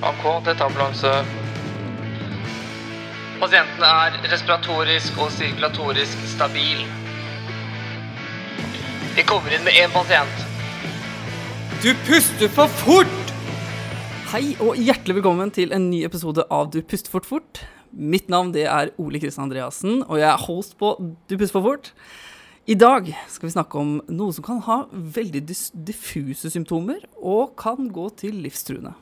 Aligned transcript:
AK, 0.00 0.22
dette 0.46 0.62
er 0.62 0.70
ambulanse. 0.70 1.10
Pasienten 3.36 3.82
er 3.84 4.14
respiratorisk 4.32 5.18
og 5.20 5.28
sirkulatorisk 5.34 6.22
stabil. 6.30 6.86
Vi 9.12 9.24
kommer 9.28 9.52
inn 9.52 9.66
med 9.66 9.76
én 9.76 9.92
pasient. 9.92 10.46
Du 11.82 11.90
puster 12.06 12.48
for 12.54 12.72
fort! 12.80 13.34
Hei 14.30 14.54
og 14.62 14.80
hjertelig 14.80 15.18
velkommen 15.18 15.52
til 15.52 15.76
en 15.76 15.90
ny 15.90 16.00
episode 16.06 16.46
av 16.48 16.72
Du 16.72 16.80
puster 16.80 17.12
fort 17.12 17.28
fort. 17.28 17.60
Mitt 17.92 18.32
navn 18.32 18.54
det 18.56 18.64
er 18.72 18.94
Ole 18.96 19.20
Kristian 19.20 19.50
Andreassen, 19.50 20.00
og 20.08 20.16
jeg 20.22 20.30
er 20.30 20.44
host 20.46 20.78
på 20.80 20.94
Du 21.28 21.36
puster 21.36 21.58
for 21.58 21.68
fort. 21.74 21.92
I 22.64 22.78
dag 22.78 23.12
skal 23.28 23.50
vi 23.50 23.52
snakke 23.58 23.84
om 23.84 23.98
noe 24.08 24.32
som 24.32 24.48
kan 24.48 24.64
ha 24.64 24.80
veldig 24.88 25.44
diffuse 25.44 26.48
symptomer, 26.48 27.04
og 27.20 27.52
kan 27.60 27.92
gå 27.92 28.08
til 28.24 28.40
livstruende. 28.40 28.96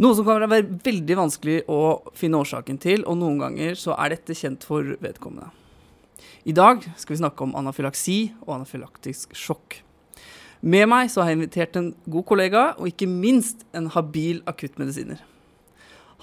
Noe 0.00 0.16
som 0.16 0.24
kan 0.24 0.40
være 0.48 0.78
veldig 0.80 1.16
vanskelig 1.18 1.58
å 1.68 2.00
finne 2.16 2.38
årsaken 2.40 2.78
til, 2.80 3.02
og 3.04 3.18
noen 3.20 3.36
ganger 3.42 3.74
så 3.76 3.92
er 4.00 4.14
dette 4.14 4.36
kjent 4.38 4.64
for 4.64 4.94
vedkommende. 5.02 5.50
I 6.48 6.54
dag 6.56 6.86
skal 6.96 7.12
vi 7.12 7.18
snakke 7.20 7.44
om 7.44 7.52
anafylaksi 7.58 8.30
og 8.46 8.54
anafylaktisk 8.54 9.34
sjokk. 9.36 9.82
Med 10.64 10.88
meg 10.88 11.12
så 11.12 11.20
har 11.20 11.34
jeg 11.34 11.40
invitert 11.40 11.76
en 11.76 11.90
god 12.08 12.26
kollega, 12.32 12.64
og 12.80 12.88
ikke 12.88 13.10
minst 13.12 13.66
en 13.76 13.90
habil 13.92 14.40
akuttmedisiner. 14.48 15.20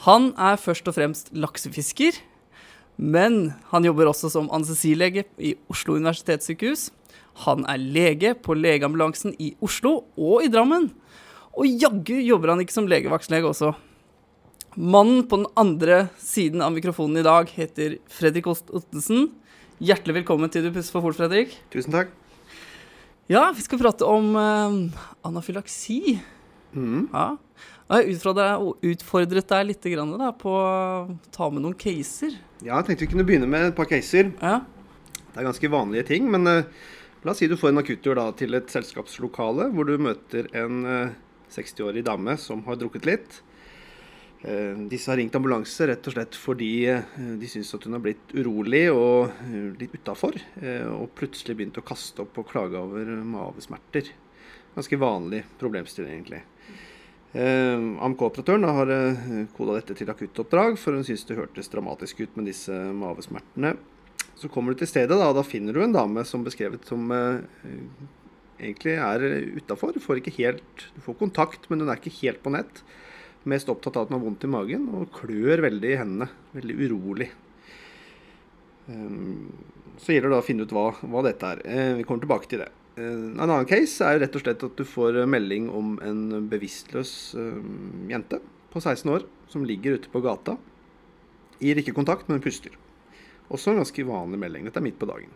Han 0.10 0.32
er 0.42 0.58
først 0.58 0.90
og 0.90 0.98
fremst 0.98 1.30
laksefisker, 1.38 2.18
men 2.98 3.52
han 3.70 3.86
jobber 3.86 4.10
også 4.10 4.34
som 4.34 4.50
anestesilege 4.50 5.28
i 5.38 5.54
Oslo 5.70 6.00
universitetssykehus. 6.02 6.90
Han 7.46 7.62
er 7.70 7.78
lege 7.78 8.34
på 8.42 8.58
legeambulansen 8.58 9.38
i 9.38 9.54
Oslo 9.62 10.00
og 10.18 10.46
i 10.46 10.50
Drammen. 10.50 10.90
Og 11.58 11.66
jaggu 11.66 12.20
jobber 12.22 12.54
han 12.54 12.62
ikke 12.62 12.76
som 12.76 12.88
legevaktslege 12.90 13.50
også. 13.50 13.72
Mannen 14.78 15.24
på 15.26 15.40
den 15.40 15.48
andre 15.58 16.04
siden 16.22 16.62
av 16.62 16.76
mikrofonen 16.76 17.18
i 17.18 17.26
dag 17.26 17.50
heter 17.50 17.96
Fredrik 18.14 18.46
Ottensen. 18.52 19.32
Hjertelig 19.82 20.20
velkommen 20.20 20.54
til 20.54 20.68
Du 20.68 20.70
puster 20.76 20.94
for 20.94 21.08
fort, 21.08 21.18
Fredrik. 21.18 21.56
Tusen 21.74 21.96
takk. 21.96 22.14
Ja, 23.26 23.48
vi 23.58 23.66
skal 23.66 23.82
prate 23.82 24.06
om 24.06 24.38
uh, 24.38 25.02
anafylaksi. 25.26 26.20
Mm. 26.78 27.10
Ja. 27.10 27.26
Jeg 27.90 28.14
utfordret, 28.14 28.86
utfordret 28.94 29.50
deg 29.50 29.68
litt 29.72 29.92
grann, 29.96 30.14
da, 30.22 30.30
på 30.38 30.54
å 30.54 31.18
ta 31.34 31.50
med 31.50 31.66
noen 31.66 31.78
caser. 31.80 32.38
Ja, 32.62 32.78
jeg 32.78 32.92
tenkte 32.92 33.08
vi 33.08 33.12
kunne 33.16 33.26
begynne 33.26 33.50
med 33.50 33.72
et 33.72 33.78
par 33.78 33.90
caser. 33.90 34.30
Ja. 34.44 34.60
Det 35.32 35.42
er 35.42 35.50
ganske 35.50 35.74
vanlige 35.74 36.06
ting, 36.14 36.30
men 36.30 36.46
uh, 36.46 36.90
la 37.26 37.34
oss 37.34 37.42
si 37.42 37.50
du 37.50 37.58
får 37.58 37.74
en 37.74 37.82
akuttur 37.82 38.20
da, 38.22 38.30
til 38.38 38.54
et 38.54 38.70
selskapslokale 38.70 39.72
hvor 39.74 39.90
du 39.90 39.98
møter 39.98 40.46
en 40.54 40.84
eh, 40.86 41.16
60-årig 41.54 42.04
dame 42.08 42.38
som 42.42 42.64
har 42.68 42.80
drukket 42.80 43.08
litt. 43.08 43.42
Eh, 44.42 44.78
disse 44.78 45.10
har 45.12 45.18
ringt 45.18 45.36
ambulanse 45.36 45.88
rett 45.90 46.08
og 46.08 46.14
slett 46.14 46.36
fordi 46.38 46.72
eh, 46.92 47.16
de 47.42 47.48
syns 47.50 47.74
at 47.74 47.88
hun 47.88 47.98
har 47.98 48.04
blitt 48.04 48.36
urolig 48.38 48.84
og 48.94 49.32
eh, 49.48 49.72
litt 49.80 49.96
utafor. 49.98 50.38
Og 50.94 51.10
plutselig 51.18 51.58
begynt 51.58 51.80
å 51.82 51.86
kaste 51.86 52.24
opp 52.26 52.38
og 52.38 52.50
klage 52.52 52.78
over 52.78 53.10
mavesmerter. 53.26 54.12
Ganske 54.78 55.02
vanlig 55.02 55.42
problemstilling, 55.58 56.20
egentlig. 56.20 56.44
AMK-operatøren 57.38 58.64
har 58.72 58.92
koda 59.58 59.76
dette 59.76 59.98
til 59.98 60.10
akuttoppdrag, 60.10 60.78
for 60.80 60.96
hun 60.96 61.06
syns 61.06 61.26
det 61.28 61.36
hørtes 61.38 61.70
dramatisk 61.70 62.22
ut 62.24 62.38
med 62.38 62.48
disse 62.50 62.74
mavesmertene. 62.98 63.74
Så 64.38 64.50
kommer 64.54 64.74
du 64.74 64.82
til 64.82 64.90
stedet, 64.90 65.18
da, 65.18 65.28
og 65.28 65.36
da 65.38 65.44
finner 65.46 65.76
du 65.76 65.82
en 65.84 65.94
dame 65.94 66.24
som 66.30 66.46
beskrevet 66.46 66.86
som 66.88 67.10
egentlig 68.60 68.98
er 68.98 69.26
utafor. 69.58 69.94
Du 69.94 70.04
får 70.04 70.22
ikke 70.22 70.36
helt 70.40 70.88
Du 70.96 71.02
får 71.06 71.20
kontakt, 71.20 71.70
men 71.70 71.82
hun 71.84 71.92
er 71.92 72.02
ikke 72.02 72.16
helt 72.22 72.44
på 72.44 72.54
nett. 72.54 72.84
Mest 73.48 73.70
opptatt 73.72 73.96
av 73.96 74.06
at 74.06 74.12
hun 74.12 74.20
har 74.20 74.26
vondt 74.26 74.44
i 74.44 74.52
magen 74.52 74.90
og 74.98 75.12
klør 75.16 75.64
veldig 75.68 75.94
i 75.94 76.00
hendene. 76.02 76.30
Veldig 76.58 76.78
urolig. 76.84 77.30
Um, 78.88 79.54
så 80.00 80.14
gjelder 80.14 80.34
det 80.34 80.40
å 80.40 80.46
finne 80.46 80.68
ut 80.68 80.74
hva, 80.76 80.90
hva 81.02 81.24
dette 81.26 81.54
er. 81.56 81.64
Eh, 81.66 81.94
vi 82.00 82.06
kommer 82.08 82.24
tilbake 82.26 82.50
til 82.52 82.62
det. 82.64 82.70
Eh, 82.98 83.06
en 83.08 83.46
annen 83.46 83.68
case 83.70 84.06
er 84.06 84.16
jo 84.16 84.24
rett 84.24 84.38
og 84.38 84.44
slett 84.44 84.66
at 84.68 84.78
du 84.78 84.86
får 84.88 85.22
melding 85.30 85.70
om 85.74 85.96
en 86.06 86.50
bevisstløs 86.52 87.14
eh, 87.38 87.64
jente 88.12 88.42
på 88.74 88.84
16 88.84 89.14
år 89.16 89.26
som 89.52 89.66
ligger 89.66 89.98
ute 89.98 90.12
på 90.14 90.22
gata. 90.26 90.58
Gir 91.64 91.80
ikke 91.82 91.96
kontakt, 91.98 92.30
men 92.30 92.44
puster. 92.44 92.76
Også 93.50 93.72
en 93.72 93.82
ganske 93.82 94.06
vanlig 94.06 94.40
melding. 94.42 94.68
Dette 94.68 94.82
er 94.82 94.86
midt 94.86 95.00
på 95.02 95.10
dagen. 95.10 95.32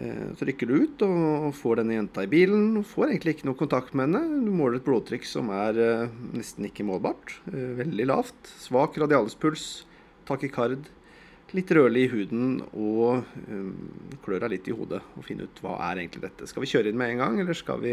Eh, 0.00 0.32
Så 0.36 0.46
rykker 0.48 0.66
du 0.66 0.74
ut 0.86 1.02
og 1.04 1.52
får 1.54 1.82
denne 1.82 1.98
jenta 1.98 2.24
i 2.24 2.30
bilen. 2.30 2.78
og 2.78 2.86
Får 2.88 3.10
egentlig 3.10 3.36
ikke 3.36 3.48
noe 3.50 3.58
kontakt 3.58 3.94
med 3.94 4.08
henne. 4.08 4.44
Du 4.46 4.50
måler 4.50 4.80
et 4.80 4.86
blodtrykk 4.86 5.26
som 5.28 5.50
er 5.52 5.78
eh, 5.78 6.08
nesten 6.32 6.64
ikke 6.68 6.86
målbart. 6.88 7.36
eh, 7.52 7.76
Veldig 7.82 8.06
lavt. 8.08 8.40
Svak 8.62 8.96
radialspuls. 8.98 9.84
Takikard. 10.26 10.88
Litt 11.52 11.68
rødlig 11.68 12.06
i 12.06 12.08
huden 12.08 12.62
og 12.72 13.26
klør 14.24 14.40
deg 14.40 14.52
litt 14.54 14.68
i 14.70 14.72
hodet. 14.72 15.02
Og 15.18 15.26
finne 15.26 15.44
ut 15.44 15.58
hva 15.60 15.74
er 15.90 16.00
egentlig 16.00 16.22
dette. 16.22 16.46
Skal 16.48 16.64
vi 16.64 16.70
kjøre 16.70 16.88
inn 16.88 16.96
med 16.96 17.10
en 17.12 17.20
gang, 17.20 17.40
eller 17.42 17.52
skal 17.52 17.82
vi 17.82 17.92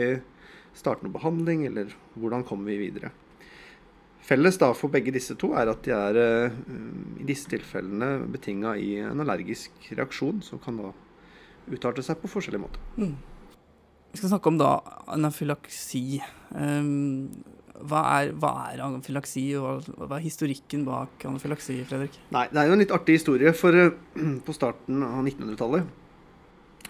starte 0.71 1.03
noe 1.03 1.11
behandling, 1.11 1.65
eller 1.67 1.91
hvordan 2.15 2.45
kommer 2.47 2.71
vi 2.71 2.77
videre? 2.85 3.11
Felles 4.23 4.55
da 4.61 4.69
for 4.77 4.93
begge 4.93 5.11
disse 5.11 5.35
to 5.35 5.51
er 5.59 5.73
at 5.73 5.83
de 5.83 5.91
er 5.91 6.21
i 7.19 7.25
disse 7.27 7.49
tilfellene 7.51 8.29
betinga 8.31 8.77
i 8.79 8.93
en 9.03 9.25
allergisk 9.25 9.91
reaksjon, 9.91 10.39
som 10.45 10.61
kan 10.63 10.79
da 10.79 10.93
utarte 11.75 12.05
seg 12.05 12.19
på 12.21 12.31
forskjellige 12.31 12.63
måter. 12.65 13.13
Vi 14.09 14.17
skal 14.17 14.33
snakke 14.33 14.49
om 14.49 14.57
da 14.59 14.73
anafylaksi. 15.13 16.19
Um, 16.55 17.29
hva, 17.79 18.01
er, 18.17 18.33
hva 18.35 18.51
er 18.71 18.81
anafylaksi, 18.83 19.45
og 19.59 19.87
hva, 19.95 20.17
er 20.17 20.25
historikken 20.25 20.83
bak 20.87 21.23
anafylaksi, 21.29 21.77
Fredrik? 21.87 22.17
Nei, 22.35 22.47
det 22.51 22.59
er 22.59 22.67
jo 22.67 22.75
en 22.75 22.83
litt 22.83 22.95
artig 22.95 23.19
historie, 23.19 23.53
for 23.55 23.77
eh, 23.77 23.93
på 24.45 24.55
starten 24.55 25.03
av 25.05 25.21
1900-tallet 25.23 25.95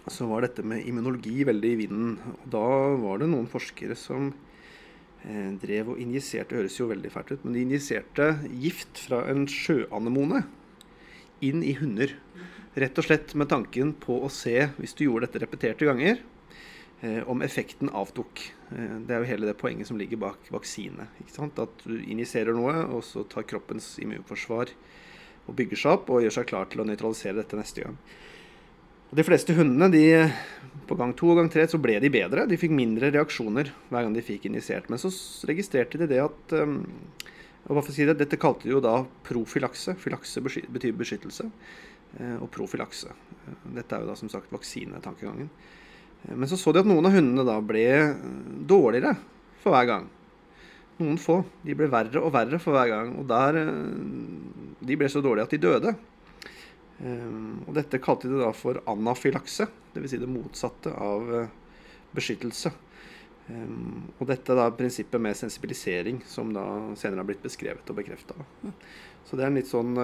så 0.10 0.26
var 0.26 0.42
dette 0.42 0.64
med 0.66 0.86
immunologi 0.90 1.44
veldig 1.46 1.72
i 1.74 1.80
vinden. 1.84 2.14
Og 2.34 2.46
da 2.56 2.68
var 3.02 3.22
det 3.22 3.30
noen 3.30 3.50
forskere 3.52 3.98
som 4.00 4.32
eh, 4.32 5.52
drev 5.62 5.94
og 5.94 6.02
injiserte 6.02 6.58
Høres 6.58 6.80
jo 6.80 6.90
veldig 6.90 7.12
fælt 7.14 7.34
ut, 7.36 7.44
men 7.46 7.56
de 7.56 7.66
injiserte 7.68 8.32
gift 8.64 9.04
fra 9.06 9.24
en 9.30 9.46
sjøanemone 9.50 10.44
inn 11.46 11.62
i 11.64 11.76
hunder. 11.80 12.16
Rett 12.80 13.00
og 13.02 13.04
slett 13.04 13.34
med 13.36 13.50
tanken 13.52 13.90
på 14.00 14.22
å 14.24 14.30
se, 14.32 14.54
hvis 14.78 14.94
du 14.96 15.04
gjorde 15.04 15.28
dette 15.28 15.42
repeterte 15.44 15.88
ganger, 15.88 16.22
eh, 17.02 17.20
om 17.28 17.42
effekten 17.44 17.90
avtok. 17.92 18.44
Eh, 18.72 18.94
det 19.04 19.16
er 19.16 19.20
jo 19.20 19.32
hele 19.34 19.50
det 19.50 19.58
poenget 19.60 19.90
som 19.90 19.98
ligger 20.00 20.22
bak 20.22 20.48
vaksine. 20.54 21.10
At 21.10 21.84
du 21.84 21.98
injiserer 22.00 22.56
noe, 22.56 22.86
og 22.88 23.04
så 23.04 23.26
tar 23.28 23.44
kroppens 23.44 23.98
immunforsvar 24.00 24.72
og 25.48 25.56
bygger 25.56 25.82
seg 25.82 25.92
opp 25.98 26.10
og 26.10 26.24
gjør 26.24 26.38
seg 26.38 26.48
klar 26.48 26.70
til 26.70 26.82
å 26.82 26.88
nøytralisere 26.88 27.42
dette 27.42 27.58
neste 27.60 27.84
gang. 27.84 27.98
Og 29.10 29.18
De 29.18 29.26
fleste 29.26 29.56
hundene, 29.58 29.90
de, 29.92 30.32
på 30.88 30.96
gang 30.96 31.16
to 31.18 31.34
og 31.34 31.42
gang 31.42 31.50
tre, 31.50 31.66
så 31.68 31.82
ble 31.82 32.00
de 32.00 32.14
bedre. 32.14 32.46
De 32.48 32.60
fikk 32.62 32.72
mindre 32.72 33.10
reaksjoner 33.12 33.74
hver 33.90 34.06
gang 34.06 34.14
de 34.14 34.22
fikk 34.22 34.46
injisert. 34.46 34.88
Men 34.88 35.02
så 35.02 35.10
registrerte 35.50 35.98
de 35.98 36.08
det 36.08 36.22
at 36.22 36.54
um, 36.62 36.84
og 37.68 37.76
hva 37.76 37.84
for 37.84 37.92
å 37.92 37.96
si 37.96 38.06
det, 38.08 38.18
Dette 38.18 38.40
kalte 38.40 38.66
de 38.66 38.74
jo 38.74 38.82
da 38.82 39.02
profylakse. 39.28 39.98
Filakse 40.00 40.42
betyr 40.42 40.96
beskyttelse. 40.98 41.50
Eh, 42.18 42.38
Og 42.42 42.50
profylakse. 42.52 43.12
Eh, 43.12 43.58
Dette 43.76 43.96
er 43.96 44.04
jo 44.04 44.12
da 44.12 44.16
som 44.20 44.32
sagt 44.32 44.52
vaksinetankegangen. 44.54 45.50
Eh, 46.24 46.36
Men 46.36 46.50
så 46.50 46.58
så 46.58 46.74
de 46.74 46.82
at 46.82 46.90
noen 46.90 47.06
av 47.06 47.16
hundene 47.16 47.46
da 47.46 47.60
ble 47.62 47.86
dårligere 48.68 49.16
for 49.62 49.76
hver 49.76 49.90
gang. 49.90 50.10
Noen 51.00 51.20
få. 51.22 51.44
De 51.64 51.76
ble 51.76 51.88
verre 51.88 52.20
og 52.20 52.34
verre 52.36 52.60
for 52.60 52.76
hver 52.76 52.90
gang. 52.92 53.16
Og 53.20 53.28
der 53.28 53.62
De 54.82 54.96
ble 54.96 55.08
så 55.08 55.22
dårlige 55.22 55.44
at 55.48 55.52
de 55.56 55.58
døde. 55.64 55.96
Og 57.68 57.74
dette 57.76 58.02
kalte 58.04 58.28
de 58.28 58.40
da 58.42 58.50
for 58.52 58.82
anafylakse, 58.88 59.68
dvs. 59.94 60.10
Si 60.12 60.18
det 60.20 60.28
motsatte 60.28 60.92
av 60.92 61.48
beskyttelse. 62.16 62.72
Og 64.20 64.28
dette 64.28 64.52
er 64.52 64.60
da 64.60 64.68
prinsippet 64.76 65.22
med 65.22 65.38
sensibilisering, 65.40 66.20
som 66.28 66.52
da 66.54 66.66
senere 67.00 67.24
har 67.24 67.30
blitt 67.30 67.44
beskrevet 67.44 67.88
og 67.90 67.96
bekrefta. 68.02 68.36
Så 69.26 69.38
det 69.38 69.46
er 69.46 69.52
en 69.52 69.60
litt 69.60 69.72
sånn 69.72 69.96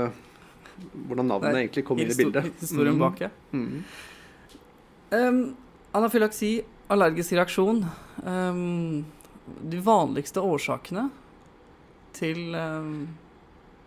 hvordan 1.07 1.27
navnet 1.31 1.55
egentlig 1.59 1.85
kom 1.87 1.99
inn 1.99 2.11
i 2.11 2.17
bildet. 2.17 2.49
Historien 2.61 2.95
Mhm. 2.95 2.99
bak, 2.99 3.19
ja. 3.21 3.29
Mm. 3.53 3.83
Um, 5.11 5.55
anafylaksi, 5.95 6.63
allergisk 6.89 7.31
reaksjon. 7.37 7.83
Um, 8.25 9.05
de 9.69 9.79
vanligste 9.85 10.41
årsakene 10.41 11.09
til 12.17 12.55
um, 12.55 13.07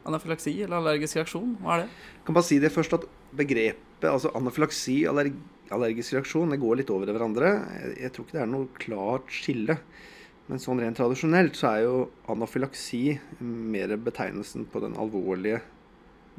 anafylaksi 0.08 0.52
eller 0.62 0.78
allergisk 0.78 1.16
reaksjon, 1.18 1.56
hva 1.62 1.78
er 1.78 1.82
det? 1.84 1.88
kan 2.24 2.34
bare 2.36 2.44
si 2.46 2.58
det 2.62 2.70
først 2.72 2.92
at 2.94 3.06
begrepet 3.36 4.04
altså 4.08 4.30
anafylaksi 4.36 5.00
allerg 5.08 5.34
allergisk 5.74 6.14
reaksjon 6.14 6.48
det 6.52 6.60
går 6.62 6.78
litt 6.80 6.90
over 6.94 7.08
i 7.08 7.12
hverandre. 7.12 7.48
Jeg, 7.82 7.96
jeg 8.04 8.12
tror 8.12 8.24
ikke 8.24 8.36
det 8.38 8.42
er 8.44 8.52
noe 8.52 8.68
klart 8.80 9.32
skille. 9.32 9.78
Men 10.48 10.58
sånn 10.62 10.78
rent 10.80 10.96
tradisjonelt 10.96 11.58
så 11.60 11.66
er 11.74 11.82
jo 11.84 11.96
anafylaksi 12.32 13.18
mer 13.44 13.92
betegnelsen 14.00 14.64
på 14.72 14.80
den 14.80 14.94
alvorlige 14.96 15.58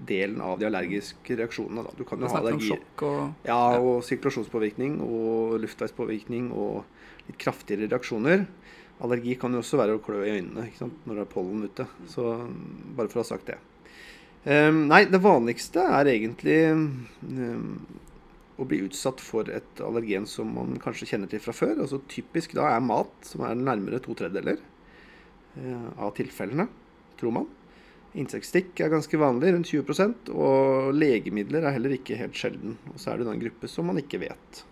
delen 0.07 0.42
av 0.44 0.60
de 0.60 0.68
allergiske 0.69 1.38
reaksjonene. 1.40 1.84
Da. 1.86 1.94
Du 1.98 2.06
kan 2.07 2.22
jo 2.22 2.30
ha 2.31 2.42
allergi 2.42 2.72
sjokk 2.72 3.06
og 3.07 3.48
ja, 3.48 3.60
og 3.80 4.04
sirkulasjonspåvirkning 4.07 5.00
og 5.06 5.57
luftveispåvirkning 5.63 6.51
og 6.56 6.84
litt 7.28 7.40
kraftigere 7.42 7.90
reaksjoner. 7.90 8.46
allergi 9.00 9.36
kan 9.40 9.54
jo 9.54 9.63
også 9.63 9.80
være 9.80 9.96
å 9.96 10.04
klø 10.04 10.25
i 10.25 10.36
øynene 10.38 10.68
når 11.06 11.13
det 11.16 11.24
er 11.24 11.34
pollen 11.34 11.63
ute. 11.63 11.88
Så 12.12 12.25
bare 12.96 13.12
for 13.12 13.22
å 13.22 13.24
ha 13.24 13.31
sagt 13.31 13.51
det. 13.51 13.60
Um, 14.46 14.86
nei, 14.88 15.04
det 15.12 15.19
vanligste 15.19 15.84
er 15.84 16.07
egentlig 16.07 16.60
um, 16.72 17.84
å 18.60 18.68
bli 18.68 18.81
utsatt 18.86 19.19
for 19.24 19.50
et 19.51 19.81
allergen 19.84 20.28
som 20.28 20.51
man 20.56 20.78
kanskje 20.80 21.10
kjenner 21.12 21.31
til 21.31 21.44
fra 21.44 21.56
før. 21.56 21.75
Altså 21.84 22.01
Typisk 22.12 22.56
da 22.57 22.69
er 22.72 22.84
mat, 22.84 23.12
som 23.28 23.44
er 23.48 23.60
nærmere 23.60 24.00
to 24.04 24.16
tredjedeler 24.16 24.60
uh, 25.60 25.90
av 26.00 26.13
tilfellene, 26.19 26.69
tror 27.19 27.36
man. 27.36 27.50
Insektstikk 28.17 28.79
er 28.81 28.89
ganske 28.89 29.19
vanlig, 29.21 29.51
rundt 29.53 29.69
20% 29.69 30.31
og 30.33 30.89
legemidler 30.97 31.67
er 31.67 31.75
heller 31.75 31.94
ikke 31.94 32.17
helt 32.17 32.38
sjelden. 32.38 32.79
Og 32.94 32.97
så 32.97 33.11
er 33.11 33.21
det 33.21 33.29
en 33.29 33.44
gruppe 33.44 33.69
som 33.69 33.89
man 33.89 34.01
ikke 34.01 34.21
vet. 34.23 34.63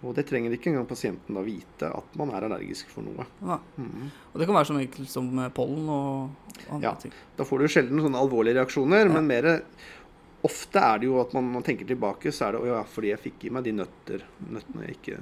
Og 0.00 0.14
det 0.14 0.26
trenger 0.28 0.52
ikke 0.54 0.70
engang 0.70 0.86
pasienten 0.88 1.36
da 1.36 1.42
vite 1.44 1.88
at 1.90 2.12
man 2.20 2.30
er 2.32 2.46
allergisk 2.46 2.92
for 2.92 3.04
noe. 3.04 3.26
Ja. 3.42 3.58
Mm. 3.80 4.10
Og 4.32 4.36
det 4.38 4.46
kan 4.46 4.56
være 4.56 4.68
så 4.68 4.76
enkelt 4.78 5.10
som 5.12 5.32
pollen 5.56 5.88
og 5.90 6.68
andre 6.68 6.84
ja, 6.86 6.92
ting. 7.00 7.16
Da 7.36 7.46
får 7.48 7.64
du 7.64 7.72
sjelden 7.72 8.04
sånne 8.04 8.20
alvorlige 8.20 8.60
reaksjoner, 8.60 9.06
ja. 9.06 9.14
men 9.16 9.30
mer 9.30 9.50
Ofte 10.40 10.80
er 10.80 11.02
det 11.02 11.04
jo 11.04 11.18
at 11.20 11.34
man, 11.36 11.50
man 11.52 11.64
tenker 11.64 11.84
tilbake, 11.84 12.30
så 12.32 12.46
er 12.46 12.54
det 12.54 12.60
å 12.62 12.68
ja, 12.70 12.78
fordi 12.88 13.10
jeg 13.10 13.20
fikk 13.20 13.42
i 13.44 13.50
meg 13.52 13.66
de 13.66 13.74
nøtter, 13.76 14.22
nøttene 14.48 14.86
jeg 14.86 14.94
ikke, 14.96 15.18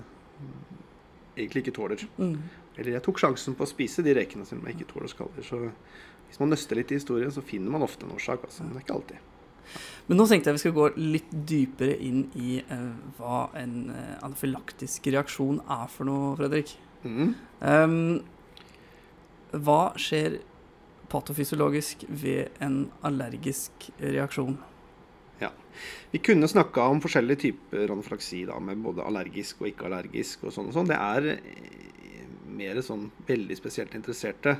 egentlig 1.34 1.62
ikke 1.64 1.74
tåler. 1.74 2.04
Mm. 2.20 2.36
Eller 2.76 2.92
jeg 2.94 3.02
tok 3.02 3.18
sjansen 3.18 3.56
på 3.58 3.66
å 3.66 3.70
spise 3.70 4.04
de 4.06 4.14
rekene 4.14 4.46
som 4.46 4.62
jeg 4.62 4.76
ikke 4.76 4.92
tåler 4.92 5.10
skaller. 5.10 5.42
Så 5.42 5.58
hvis 6.28 6.40
man 6.42 6.52
nøster 6.52 6.78
litt 6.78 6.92
i 6.92 7.00
historien, 7.00 7.32
så 7.32 7.44
finner 7.44 7.72
man 7.74 7.84
ofte 7.86 8.06
en 8.06 8.14
årsak. 8.14 8.44
Altså. 8.46 8.64
Men 8.64 8.74
det 8.74 8.82
er 8.82 8.86
ikke 8.86 8.98
alltid. 9.00 9.24
Men 10.08 10.20
nå 10.20 10.24
tenkte 10.28 10.48
jeg 10.48 10.56
vi 10.56 10.62
skal 10.62 10.76
gå 10.76 10.88
litt 10.96 11.32
dypere 11.50 11.96
inn 12.04 12.22
i 12.40 12.58
uh, 12.70 12.92
hva 13.18 13.40
en 13.60 13.74
uh, 13.92 14.14
anafylaktisk 14.24 15.10
reaksjon 15.12 15.60
er 15.64 15.88
for 15.92 16.08
noe, 16.08 16.34
Fredrik. 16.38 16.72
Mm. 17.04 17.34
Um, 17.60 17.98
hva 19.52 19.82
skjer 20.00 20.40
patofysiologisk 21.12 22.04
ved 22.08 22.56
en 22.64 22.88
allergisk 23.04 23.88
reaksjon? 24.00 24.58
Ja. 25.40 25.52
Vi 26.12 26.20
kunne 26.24 26.48
snakka 26.50 26.88
om 26.92 27.00
forskjellige 27.04 27.44
typer 27.46 27.92
anafylaksi, 27.94 28.44
da, 28.48 28.58
med 28.60 28.82
både 28.84 29.04
allergisk 29.06 29.62
og 29.62 29.70
ikke-allergisk. 29.70 30.44
og 30.44 30.56
sånn 30.56 30.68
og 30.68 30.76
sånn. 30.76 30.90
Det 30.90 30.98
er 30.98 31.30
eh, 31.36 32.24
mer 32.58 32.80
sånn 32.84 33.08
veldig 33.28 33.56
spesielt 33.56 33.96
interesserte 33.96 34.58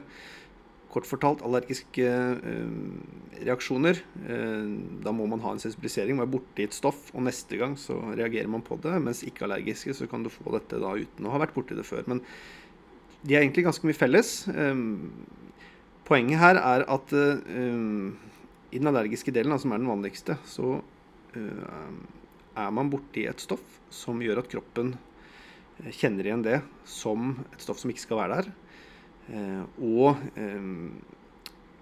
kort 0.92 1.08
fortalt 1.08 1.42
allergiske 1.44 2.04
eh, 2.08 3.42
reaksjoner. 3.44 4.00
Eh, 4.24 4.68
da 5.04 5.12
må 5.14 5.26
man 5.28 5.42
ha 5.44 5.52
en 5.52 5.60
sensibilisering, 5.62 6.18
være 6.20 6.32
borti 6.32 6.64
et 6.64 6.76
stoff, 6.76 7.10
og 7.14 7.26
neste 7.26 7.58
gang 7.60 7.76
så 7.80 7.98
reagerer 8.08 8.48
man 8.50 8.64
på 8.64 8.78
det. 8.82 8.94
Mens 9.04 9.24
ikke-allergiske 9.26 9.96
så 9.98 10.08
kan 10.10 10.24
du 10.24 10.32
få 10.32 10.54
dette 10.56 10.80
da 10.80 10.94
uten 10.96 11.28
å 11.28 11.34
ha 11.34 11.42
vært 11.42 11.56
borti 11.56 11.76
det 11.78 11.86
før. 11.88 12.06
Men 12.08 12.22
de 13.24 13.34
er 13.34 13.42
egentlig 13.42 13.66
ganske 13.66 13.88
mye 13.88 13.98
felles. 13.98 14.32
Eh, 14.48 14.84
poenget 16.08 16.40
her 16.40 16.62
er 16.62 16.86
at 16.88 17.12
i 17.12 18.78
den 18.78 18.88
allergiske 18.88 19.32
delen, 19.32 19.58
som 19.60 19.74
er 19.74 19.82
den 19.82 19.90
vanligste, 19.90 20.38
så 20.48 20.78
er 21.36 22.70
man 22.72 22.88
borti 22.88 23.26
et 23.28 23.44
stoff 23.44 23.76
som 23.92 24.22
gjør 24.24 24.40
at 24.40 24.48
kroppen 24.48 24.94
kjenner 25.92 26.24
igjen 26.24 26.46
det 26.46 26.62
som 26.88 27.34
et 27.52 27.60
stoff 27.60 27.82
som 27.82 27.92
ikke 27.92 28.06
skal 28.06 28.22
være 28.22 28.38
der. 28.40 28.48
Eh, 29.28 29.64
og 29.84 30.20
eh, 30.40 30.68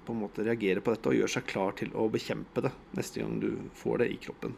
på 0.06 0.14
en 0.14 0.22
måte 0.22 0.44
reagere 0.46 0.82
på 0.82 0.94
dette 0.94 1.10
og 1.10 1.19
gjøre 1.19 1.34
seg 1.37 1.46
klar 1.50 1.76
til 1.78 1.93
å 1.98 2.08
bekjempe 2.10 2.64
det 2.64 2.72
neste 2.98 3.22
gang 3.22 3.38
du 3.43 3.50
får 3.78 4.02
det 4.02 4.10
i 4.14 4.19
kroppen. 4.22 4.56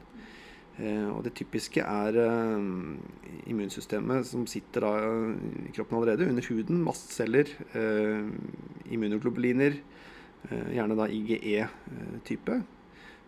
Eh, 0.79 1.09
og 1.11 1.23
det 1.27 1.35
typiske 1.39 1.85
er 1.85 2.19
immunsystemet 3.49 4.29
som 4.29 4.47
sitter 4.49 4.87
i 5.69 5.73
kroppen 5.77 5.99
allerede, 5.99 6.29
under 6.31 6.45
huden. 6.49 6.83
Mastceller, 6.87 7.51
immunoglobuliner, 8.89 9.81
gjerne 10.49 10.97
da 10.97 11.09
IGE-type, 11.11 12.61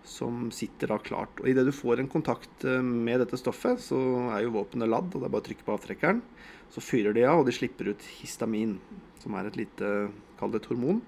som 0.06 0.48
sitter 0.54 0.90
da 0.90 0.98
klart. 1.02 1.42
Og 1.42 1.50
idet 1.50 1.66
du 1.68 1.74
får 1.74 2.00
en 2.00 2.10
kontakt 2.10 2.64
med 2.82 3.20
dette 3.22 3.38
stoffet, 3.40 3.82
så 3.84 3.98
er 4.34 4.44
jo 4.44 4.54
våpenet 4.56 4.90
ladd, 4.90 5.12
og 5.12 5.20
det 5.20 5.28
er 5.28 5.34
bare 5.34 5.44
å 5.44 5.48
trykke 5.48 5.66
på 5.66 5.76
avtrekkeren. 5.76 6.22
Så 6.70 6.82
fyrer 6.84 7.14
de 7.16 7.26
av, 7.26 7.40
og 7.40 7.48
de 7.48 7.54
slipper 7.54 7.92
ut 7.92 8.10
histamin 8.20 8.78
som 9.20 9.36
er 9.36 9.48
et 9.48 9.58
lite 9.60 10.10
Kall 10.40 10.52
det 10.54 10.62
et 10.62 10.70
hormon. 10.70 11.02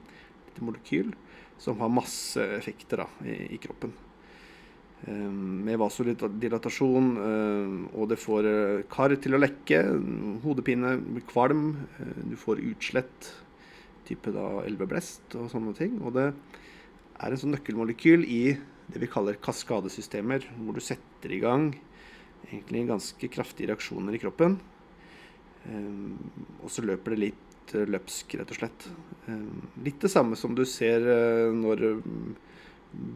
Et 0.50 0.58
molekyl 0.60 1.12
som 1.62 1.78
har 1.80 1.92
masse 1.92 2.42
effekter 2.58 3.00
da, 3.00 3.06
i, 3.24 3.54
i, 3.54 3.58
kroppen. 3.62 3.94
Um, 5.06 5.62
med 5.66 5.78
vasodilatasjon, 5.80 7.08
um, 7.16 7.78
og 7.96 8.10
det 8.10 8.18
får 8.20 8.48
kar 8.92 9.14
til 9.22 9.38
å 9.38 9.40
lekke, 9.40 9.80
hodepine, 10.44 10.96
kvalm, 11.30 11.70
du 12.28 12.36
får 12.38 12.60
utslett, 12.72 13.30
type 14.06 14.34
da 14.34 14.64
elveblest 14.66 15.38
og 15.38 15.48
sånne 15.52 15.72
ting. 15.78 15.96
Og 16.02 16.12
det 16.18 16.28
er 16.32 17.32
en 17.32 17.40
sånn 17.40 17.54
nøkkelmolekyl 17.56 18.26
i 18.26 18.42
det 18.90 19.00
vi 19.02 19.10
kaller 19.10 19.38
kaskadesystemer, 19.42 20.44
hvor 20.58 20.76
du 20.76 20.82
setter 20.84 21.32
i 21.32 21.40
gang 21.42 21.70
egentlig 22.48 22.88
ganske 22.90 23.30
kraftige 23.32 23.70
reaksjoner 23.70 24.16
i 24.16 24.20
kroppen. 24.20 24.58
Um, 25.62 26.18
og 26.64 26.72
så 26.74 26.82
løper 26.82 27.14
det 27.14 27.22
litt 27.22 27.52
litt 27.62 27.74
løpsk, 27.88 28.34
rett 28.38 28.50
og 28.50 28.56
slett. 28.56 28.88
Eh, 29.26 29.34
litt 29.84 30.00
det 30.00 30.08
samme 30.10 30.36
som 30.36 30.54
du 30.54 30.64
ser 30.66 31.00
eh, 31.00 31.52
når 31.54 31.82
eh, 31.86 31.96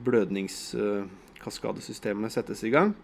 blødningskaskadesystemet 0.07 2.33
settes 2.33 2.65
i 2.65 2.71
gang. 2.71 2.95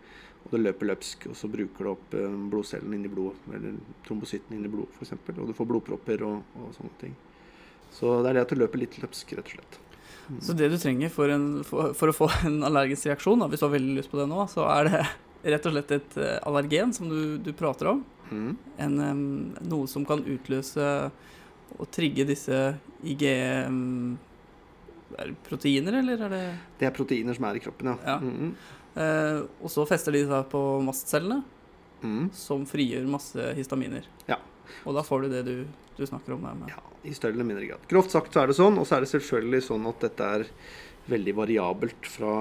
Og 0.43 0.51
det 0.51 0.59
løper 0.63 0.87
løpsk, 0.91 1.27
og 1.31 1.37
så 1.39 1.49
bruker 1.49 1.85
det 1.85 1.91
opp 1.93 2.15
blodcellen 2.51 2.95
inn 2.97 3.05
i 3.07 3.13
blodet, 3.13 3.39
eller 3.55 3.73
trombocytten 4.07 4.57
inn 4.57 4.65
i 4.67 4.73
blodet 4.73 4.95
f.eks. 4.99 5.13
Og 5.37 5.47
du 5.47 5.53
får 5.55 5.69
blodpropper 5.71 6.19
og, 6.27 6.37
og, 6.59 6.67
sånne 6.75 6.97
ting. 6.99 7.15
Så 7.95 8.07
det 8.25 8.31
er 8.31 8.35
det 8.35 8.45
at 8.49 8.51
det 8.51 8.59
løper 8.59 8.79
litt 8.83 8.99
løpsk, 8.99 9.27
rett 9.39 9.47
og 9.47 9.53
slett. 9.55 9.73
Så 10.41 10.53
det 10.57 10.69
du 10.73 10.79
trenger 10.81 11.09
for, 11.13 11.29
en, 11.29 11.65
for, 11.67 11.93
for, 11.99 12.09
å 12.09 12.17
få 12.17 12.27
en 12.49 12.63
allergisk 12.69 13.07
reaksjon, 13.11 13.41
da, 13.43 13.47
hvis 13.51 13.61
du 13.61 13.67
har 13.67 13.77
veldig 13.77 13.97
lyst 13.99 14.11
på 14.13 14.21
det 14.21 14.29
nå, 14.31 14.41
så 14.49 14.63
er 14.73 14.83
det 14.89 15.03
rett 15.53 15.67
og 15.67 15.73
slett 15.75 15.91
et 15.99 16.13
allergen 16.47 16.91
som 16.95 17.05
du, 17.11 17.21
du 17.43 17.53
prater 17.59 17.87
om. 17.91 17.99
Mm. 18.33 18.53
En, 18.81 18.95
noe 19.69 19.87
som 19.91 20.05
kan 20.09 20.21
utløse 20.25 21.11
og 21.79 21.91
trigge 21.93 22.25
disse 22.29 22.75
IG-proteiner, 23.03 25.93
eller 26.01 26.19
er 26.29 26.31
det 26.33 26.45
Det 26.79 26.87
er 26.89 26.95
proteiner 26.97 27.35
som 27.37 27.45
er 27.49 27.55
i 27.59 27.65
kroppen, 27.65 27.87
ja. 27.93 27.97
ja. 28.15 28.19
Mm 28.23 28.51
eh, 28.95 29.39
og 29.63 29.71
så 29.73 29.83
fester 29.89 30.13
de 30.17 30.23
seg 30.29 30.43
på 30.53 30.61
mastcellene, 30.85 31.39
mm. 32.03 32.27
som 32.37 32.67
frigjør 32.69 33.07
masse 33.11 33.43
histaminer. 33.59 34.05
Ja. 34.29 34.39
Og 34.87 34.97
da 34.97 35.05
får 35.07 35.25
du 35.25 35.33
det 35.33 35.43
du, 35.49 35.57
du 35.99 36.05
snakker 36.07 36.37
om 36.37 36.47
der 36.47 36.57
med 36.59 36.73
Ja, 36.73 36.83
i 37.05 37.15
større 37.17 37.37
eller 37.37 37.49
mindre 37.49 37.69
grad. 37.71 37.85
Grovt 37.91 38.15
sagt 38.15 38.35
så 38.35 38.45
er 38.45 38.53
det 38.53 38.59
sånn, 38.59 38.79
og 38.81 38.89
så 38.89 38.97
er 38.97 39.07
det 39.07 39.13
selvfølgelig 39.13 39.63
sånn 39.69 39.89
at 39.91 40.03
dette 40.07 40.33
er 40.39 40.47
veldig 41.11 41.35
variabelt 41.35 42.07
fra 42.07 42.33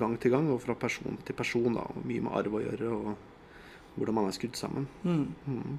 gang 0.00 0.16
til 0.18 0.34
gang 0.34 0.48
og 0.50 0.62
fra 0.64 0.74
person 0.78 1.18
til 1.24 1.38
person. 1.38 1.76
da, 1.78 1.86
og 1.86 2.06
Mye 2.08 2.24
med 2.24 2.34
arv 2.40 2.58
å 2.58 2.64
gjøre 2.64 2.94
og 2.94 3.12
hvordan 3.98 4.18
man 4.18 4.30
er 4.30 4.36
skrudd 4.36 4.58
sammen. 4.58 4.86
Mm. 5.02 5.28
Mm. 5.46 5.78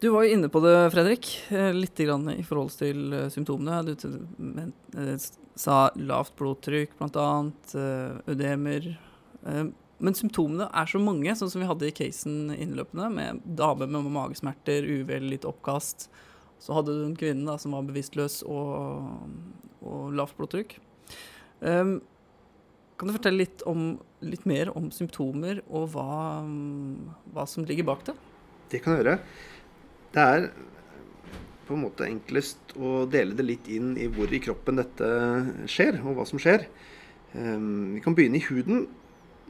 Du 0.00 0.08
var 0.14 0.24
jo 0.24 0.32
inne 0.32 0.48
på 0.48 0.62
det, 0.64 0.74
Fredrik, 0.94 1.28
eh, 1.52 1.74
litt 1.76 1.98
grann 2.00 2.24
i 2.32 2.44
forhold 2.46 2.72
til 2.72 3.12
eh, 3.12 3.26
symptomene. 3.32 3.82
Du 3.84 3.92
eh, 4.96 5.10
sa 5.60 5.90
lavt 6.00 6.32
blodtrykk, 6.40 6.96
bl.a. 6.96 7.28
ødemer. 8.32 8.88
Men 10.00 10.16
symptomene 10.16 10.70
er 10.72 10.88
så 10.88 11.00
mange, 11.02 11.32
sånn 11.36 11.50
som 11.52 11.60
vi 11.60 11.68
hadde 11.68 11.88
i 11.90 11.94
casen 11.94 12.54
innløpende, 12.54 13.08
med 13.12 13.42
dame 13.58 13.88
med 13.90 14.08
magesmerter, 14.14 14.86
uvel, 14.88 15.28
litt 15.32 15.44
oppkast. 15.48 16.08
Så 16.60 16.76
hadde 16.76 16.94
du 16.96 17.04
en 17.06 17.18
kvinne 17.18 17.44
da, 17.48 17.56
som 17.60 17.76
var 17.76 17.84
bevisstløs 17.88 18.40
og, 18.48 19.04
og 19.84 20.16
lavt 20.16 20.36
blodtrykk. 20.38 20.78
Um, 21.60 21.98
kan 23.00 23.08
du 23.08 23.16
fortelle 23.16 23.42
litt, 23.42 23.62
om, 23.68 23.94
litt, 24.24 24.44
mer 24.48 24.72
om 24.76 24.90
symptomer 24.92 25.62
og 25.68 25.86
hva, 25.94 26.42
hva 27.32 27.46
som 27.48 27.64
ligger 27.68 27.88
bak 27.88 28.04
det? 28.08 28.16
Det 28.72 28.82
kan 28.84 28.96
jeg 28.96 29.02
gjøre. 29.02 29.14
Det 30.12 30.26
er 30.34 30.46
på 31.64 31.76
en 31.76 31.84
måte 31.86 32.08
enklest 32.08 32.74
å 32.76 33.04
dele 33.08 33.36
det 33.38 33.46
litt 33.46 33.68
inn 33.72 33.94
i 34.00 34.08
hvor 34.10 34.32
i 34.32 34.40
kroppen 34.42 34.80
dette 34.80 35.08
skjer, 35.70 36.00
og 36.04 36.18
hva 36.18 36.26
som 36.28 36.40
skjer. 36.42 36.66
Um, 37.32 37.94
vi 37.96 38.04
kan 38.04 38.16
begynne 38.16 38.40
i 38.40 38.44
huden. 38.48 38.88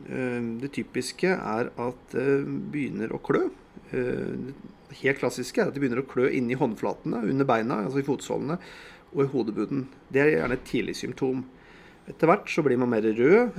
Ehm, 0.09 0.59
det 0.63 0.73
typiske 0.77 1.29
er 1.37 1.71
at 1.77 2.15
det 2.15 2.41
begynner 2.73 3.13
å 3.13 3.21
klø. 3.23 3.49
Det 3.91 4.99
helt 5.03 5.19
klassiske 5.19 5.61
er 5.61 5.71
at 5.71 5.75
det 5.75 5.83
begynner 5.83 6.03
å 6.03 6.09
klø 6.09 6.29
inni 6.31 6.59
håndflatene, 6.59 7.25
under 7.27 7.47
beina, 7.49 7.83
altså 7.85 8.03
i 8.03 8.07
fotsålene, 8.07 8.59
og 9.11 9.25
i 9.25 9.31
hodebunnen. 9.33 9.89
Det 10.13 10.23
er 10.23 10.33
gjerne 10.37 10.59
et 10.59 10.69
tidlig 10.69 10.95
symptom. 10.99 11.45
Etter 12.11 12.31
hvert 12.31 12.51
så 12.51 12.63
blir 12.67 12.79
man 12.79 12.91
mer 12.91 13.03
rød, 13.03 13.59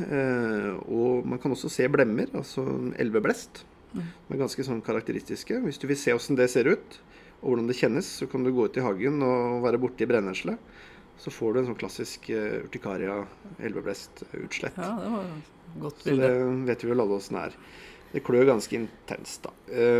og 0.87 1.27
man 1.27 1.39
kan 1.39 1.51
også 1.55 1.71
se 1.71 1.87
blemmer, 1.91 2.31
altså 2.35 2.63
elveblest. 2.99 3.63
De 3.91 4.03
er 4.35 4.39
ganske 4.39 4.63
sånn 4.63 4.83
karakteristiske. 4.83 5.59
Hvis 5.65 5.79
du 5.79 5.87
vil 5.89 5.99
se 5.99 6.15
åssen 6.15 6.39
det 6.39 6.49
ser 6.51 6.71
ut, 6.71 6.99
og 7.41 7.51
hvordan 7.51 7.67
det 7.67 7.79
kjennes, 7.79 8.07
så 8.21 8.27
kan 8.31 8.43
du 8.43 8.51
gå 8.55 8.67
ut 8.67 8.77
i 8.79 8.83
hagen 8.85 9.19
og 9.25 9.63
være 9.65 9.79
borti 9.81 10.07
brennesle. 10.07 10.57
Så 11.21 11.31
får 11.33 11.53
du 11.53 11.61
en 11.61 11.71
sånn 11.71 11.79
klassisk 11.79 12.31
urtikaria 12.31 13.19
elveblest-utslett. 13.61 14.79
Ja, 14.79 14.93
det 14.99 15.11
var 15.11 15.27
godt 15.79 16.03
bilde. 16.03 16.27
Så 16.27 16.35
det 16.43 16.67
vet 16.69 16.83
vi 16.83 16.91
vel 16.91 17.03
alle 17.03 17.17
åssen 17.17 17.39
er. 17.41 17.55
Det 18.11 18.23
klør 18.27 18.49
ganske 18.49 18.75
intenst, 18.75 19.45
da. 19.47 19.53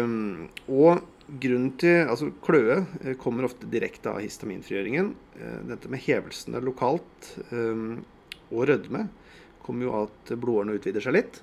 Um, 0.04 0.50
og 0.68 1.06
grunnen 1.40 1.72
til 1.80 2.10
Altså, 2.10 2.32
kløe 2.44 2.82
eh, 3.04 3.16
kommer 3.20 3.48
ofte 3.48 3.70
direkte 3.72 4.12
av 4.12 4.20
histaminfrigjøringen. 4.24 5.14
Eh, 5.40 5.62
dette 5.70 5.92
med 5.92 6.04
hevelsene 6.04 6.60
lokalt 6.64 7.32
um, 7.52 8.02
og 8.52 8.68
rødme 8.68 9.06
kommer 9.62 9.88
jo 9.88 9.96
av 9.96 10.10
at 10.10 10.34
blodårene 10.42 10.76
utvider 10.76 11.04
seg 11.06 11.16
litt. 11.16 11.40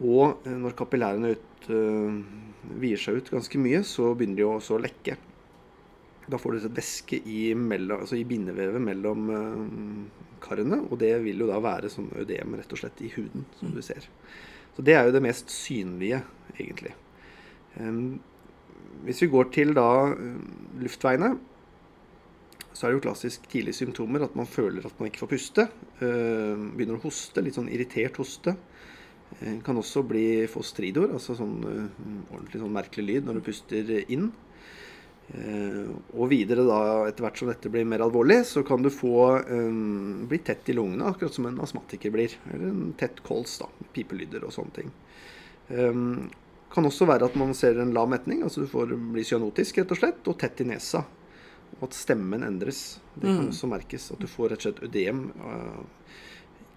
Og 0.00 0.46
eh, 0.46 0.56
når 0.56 0.78
kapillærene 0.78 1.34
ut, 1.34 1.68
uh, 1.68 2.74
vier 2.80 3.00
seg 3.00 3.20
ut 3.20 3.32
ganske 3.36 3.60
mye, 3.60 3.82
så 3.86 4.14
begynner 4.14 4.40
de 4.40 4.48
også 4.48 4.78
å 4.78 4.82
lekke. 4.84 5.18
Da 6.30 6.40
får 6.40 6.54
du 6.54 6.58
et 6.62 6.76
væske 6.78 7.18
i, 7.28 7.40
mellom, 7.54 8.04
altså 8.04 8.16
i 8.16 8.24
bindevevet 8.28 8.80
mellom 8.80 9.30
eh, 9.34 10.36
karene, 10.44 10.80
og 10.88 10.98
det 11.02 11.12
vil 11.24 11.44
jo 11.44 11.48
da 11.50 11.58
være 11.62 11.90
sånn 11.92 12.10
ødem 12.20 12.56
rett 12.56 12.72
og 12.72 12.80
slett 12.80 13.02
i 13.04 13.10
huden, 13.12 13.44
som 13.58 13.74
du 13.74 13.82
ser. 13.84 14.06
Så 14.74 14.84
det 14.84 14.96
er 14.96 15.06
jo 15.06 15.14
det 15.14 15.22
mest 15.24 15.52
synlige, 15.52 16.22
egentlig. 16.56 16.94
Hvis 19.04 19.20
vi 19.22 19.28
går 19.34 19.50
til 19.54 19.74
da 19.76 19.88
eh, 20.14 20.38
luftveiene, 20.84 21.34
så 22.74 22.86
er 22.86 22.90
det 22.90 22.96
jo 22.96 23.04
klassisk 23.04 23.44
tidlige 23.52 23.76
symptomer 23.84 24.24
at 24.24 24.34
man 24.34 24.48
føler 24.50 24.82
at 24.86 24.96
man 24.98 25.10
ikke 25.10 25.22
får 25.26 25.30
puste. 25.34 25.68
eh, 26.00 26.64
begynner 26.74 26.96
å 26.96 27.04
hoste, 27.04 27.44
litt 27.44 27.58
sånn 27.58 27.70
irritert 27.70 28.16
hoste. 28.22 28.56
Kan 29.66 29.78
også 29.80 30.04
bli 30.06 30.44
få 30.46 30.60
stridor, 30.62 31.08
altså 31.16 31.34
sånn 31.34 31.56
ordentlig 31.64 32.60
sånn 32.60 32.74
merkelig 32.74 33.04
lyd 33.08 33.24
når 33.26 33.40
du 33.40 33.46
puster 33.48 33.88
inn. 34.12 34.28
Eh, 35.32 35.88
og 36.12 36.28
videre 36.30 36.66
da, 36.68 36.78
etter 37.08 37.24
hvert 37.24 37.38
som 37.40 37.48
dette 37.48 37.70
blir 37.72 37.86
mer 37.88 38.04
alvorlig, 38.04 38.42
så 38.46 38.62
kan 38.66 38.84
du 38.84 38.90
få 38.92 39.40
um, 39.48 40.26
bli 40.28 40.38
tett 40.44 40.68
i 40.68 40.76
lungene, 40.76 41.06
akkurat 41.08 41.34
som 41.34 41.48
en 41.48 41.60
astmatiker 41.64 42.12
blir. 42.14 42.36
Eller 42.52 42.68
en 42.70 42.94
tett 43.00 43.22
kols, 43.24 43.56
da. 43.62 43.70
Pipelyder 43.96 44.44
og 44.44 44.52
sånne 44.54 44.76
ting. 44.76 44.92
Um, 45.70 46.30
kan 46.74 46.86
også 46.88 47.06
være 47.08 47.28
at 47.30 47.36
man 47.38 47.54
ser 47.56 47.78
en 47.80 47.94
lav 47.94 48.08
metning, 48.10 48.42
altså 48.44 48.64
du 48.64 48.70
får 48.70 48.92
bli 49.14 49.22
cyanotisk 49.24 49.78
rett 49.80 49.94
og 49.94 50.00
slett, 50.00 50.26
og 50.28 50.38
tett 50.42 50.60
i 50.60 50.68
nesa. 50.68 51.04
Og 51.78 51.86
at 51.88 51.96
stemmen 51.96 52.44
endres. 52.46 52.98
Det 53.14 53.26
kan 53.26 53.46
Mm. 53.46 53.48
også 53.50 53.70
merkes. 53.70 54.10
At 54.12 54.20
du 54.20 54.26
får 54.30 54.50
rett 54.52 54.66
og 54.66 54.68
slett 54.68 54.84
ødem 54.90 55.24
uh, 55.40 55.80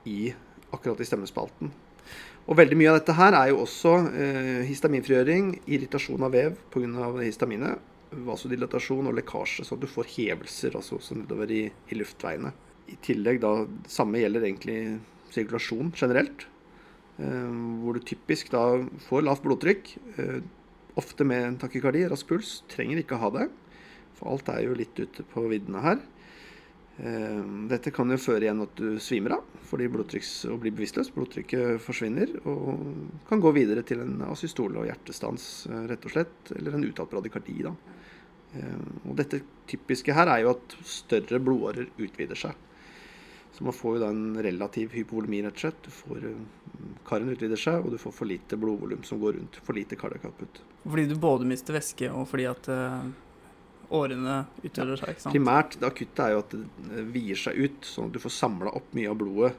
i, 0.06 0.34
akkurat 0.72 1.02
i 1.02 1.06
stemmespalten. 1.06 1.74
Og 2.48 2.56
veldig 2.56 2.78
mye 2.80 2.90
av 2.94 3.00
dette 3.02 3.14
her 3.18 3.36
er 3.36 3.50
jo 3.52 3.60
også 3.66 3.94
uh, 4.08 4.64
histaminfrigjøring, 4.66 5.60
irritasjon 5.68 6.24
av 6.24 6.32
vev 6.32 6.56
pga. 6.72 7.12
histaminet, 7.20 7.84
vasodilatasjon 8.12 9.10
og 9.10 9.16
lekkasje, 9.18 9.66
så 9.68 9.78
du 9.80 9.88
får 9.90 10.12
hevelser 10.16 10.78
altså 10.78 10.98
også 10.98 11.18
nedover 11.20 11.52
i, 11.54 11.64
i 11.68 11.98
luftveiene. 12.00 12.54
I 12.88 12.98
tillegg 13.04 13.42
da, 13.44 13.54
det 13.68 13.92
samme 13.92 14.22
gjelder 14.22 14.46
egentlig 14.48 14.78
sirkulasjon 15.34 15.92
generelt, 15.98 16.48
eh, 17.20 17.56
hvor 17.84 17.98
du 17.98 18.06
typisk 18.08 18.52
da 18.54 18.64
får 19.08 19.26
lavt 19.28 19.44
blodtrykk, 19.46 19.94
eh, 20.18 20.38
ofte 20.98 21.28
med 21.28 21.44
en 21.44 21.58
takykardi, 21.62 22.06
rask 22.10 22.30
puls, 22.30 22.62
trenger 22.72 23.04
ikke 23.04 23.20
ha 23.22 23.32
det, 23.36 23.50
for 24.18 24.34
alt 24.34 24.50
er 24.50 24.64
jo 24.66 24.78
litt 24.78 24.98
ute 24.98 25.26
på 25.34 25.46
viddene 25.52 25.84
her. 25.84 26.00
Eh, 26.98 27.42
Dette 27.70 27.92
kan 27.94 28.10
jo 28.10 28.18
føre 28.18 28.48
igjen 28.48 28.64
at 28.64 28.74
du 28.80 28.98
svimer 29.04 29.36
av 29.38 29.44
fordi 29.68 29.90
blodtrykks 29.92 30.32
og 30.50 30.62
blir 30.64 30.72
bevisstløs. 30.74 31.10
Blodtrykket 31.14 31.82
forsvinner 31.84 32.32
og 32.48 32.80
kan 33.28 33.42
gå 33.44 33.52
videre 33.54 33.84
til 33.86 34.00
en 34.00 34.22
asystole 34.32 34.80
og 34.80 34.88
hjertestans, 34.88 35.68
eh, 35.70 35.84
rett 35.92 36.06
og 36.08 36.14
slett. 36.14 36.54
Eller 36.56 36.78
en 36.78 36.86
uttalt 36.88 37.14
radikardi 37.14 37.58
da. 37.68 37.74
Eh, 38.56 38.80
Og 39.10 39.16
dette 39.16 39.42
typiske 39.68 40.14
her 40.16 40.28
er 40.28 40.46
jo 40.46 40.54
at 40.56 40.78
større 40.84 41.40
blodårer 41.44 41.90
utvider 42.00 42.36
seg. 42.36 42.56
Så 43.54 43.64
man 43.66 43.74
får 43.74 43.98
jo 43.98 44.02
da 44.04 44.10
en 44.14 44.36
relativ 44.44 44.92
hypovolemi, 44.94 45.42
rett 45.44 45.54
og 45.58 45.60
slett. 45.60 45.84
Du 45.84 45.92
får 45.92 46.26
eh, 46.32 46.42
Karen 47.08 47.30
utvider 47.34 47.58
seg, 47.60 47.84
og 47.84 47.92
du 47.92 47.98
får 47.98 48.14
for 48.14 48.26
lite 48.30 48.58
blodvolum 48.58 49.04
som 49.04 49.20
går 49.20 49.34
rundt. 49.38 49.60
For 49.64 49.74
lite 49.74 49.96
cardiac 50.00 50.26
output. 50.26 50.62
Fordi 50.88 51.08
du 51.10 51.16
både 51.20 51.46
mister 51.46 51.74
væske, 51.74 52.10
og 52.14 52.28
fordi 52.30 52.46
at 52.48 52.70
eh, 52.70 53.08
årene 53.96 54.42
utøver 54.64 55.00
seg, 55.00 55.14
ikke 55.14 55.24
sant? 55.24 55.36
Primært 55.36 55.78
det 55.80 55.88
akutte 55.88 56.26
er 56.26 56.36
jo 56.36 56.44
at 56.44 56.54
det 56.58 57.06
vier 57.14 57.40
seg 57.40 57.62
ut, 57.64 57.88
sånn 57.88 58.10
at 58.10 58.18
du 58.18 58.22
får 58.24 58.36
samla 58.36 58.74
opp 58.78 58.92
mye 58.98 59.10
av 59.12 59.18
blodet 59.20 59.54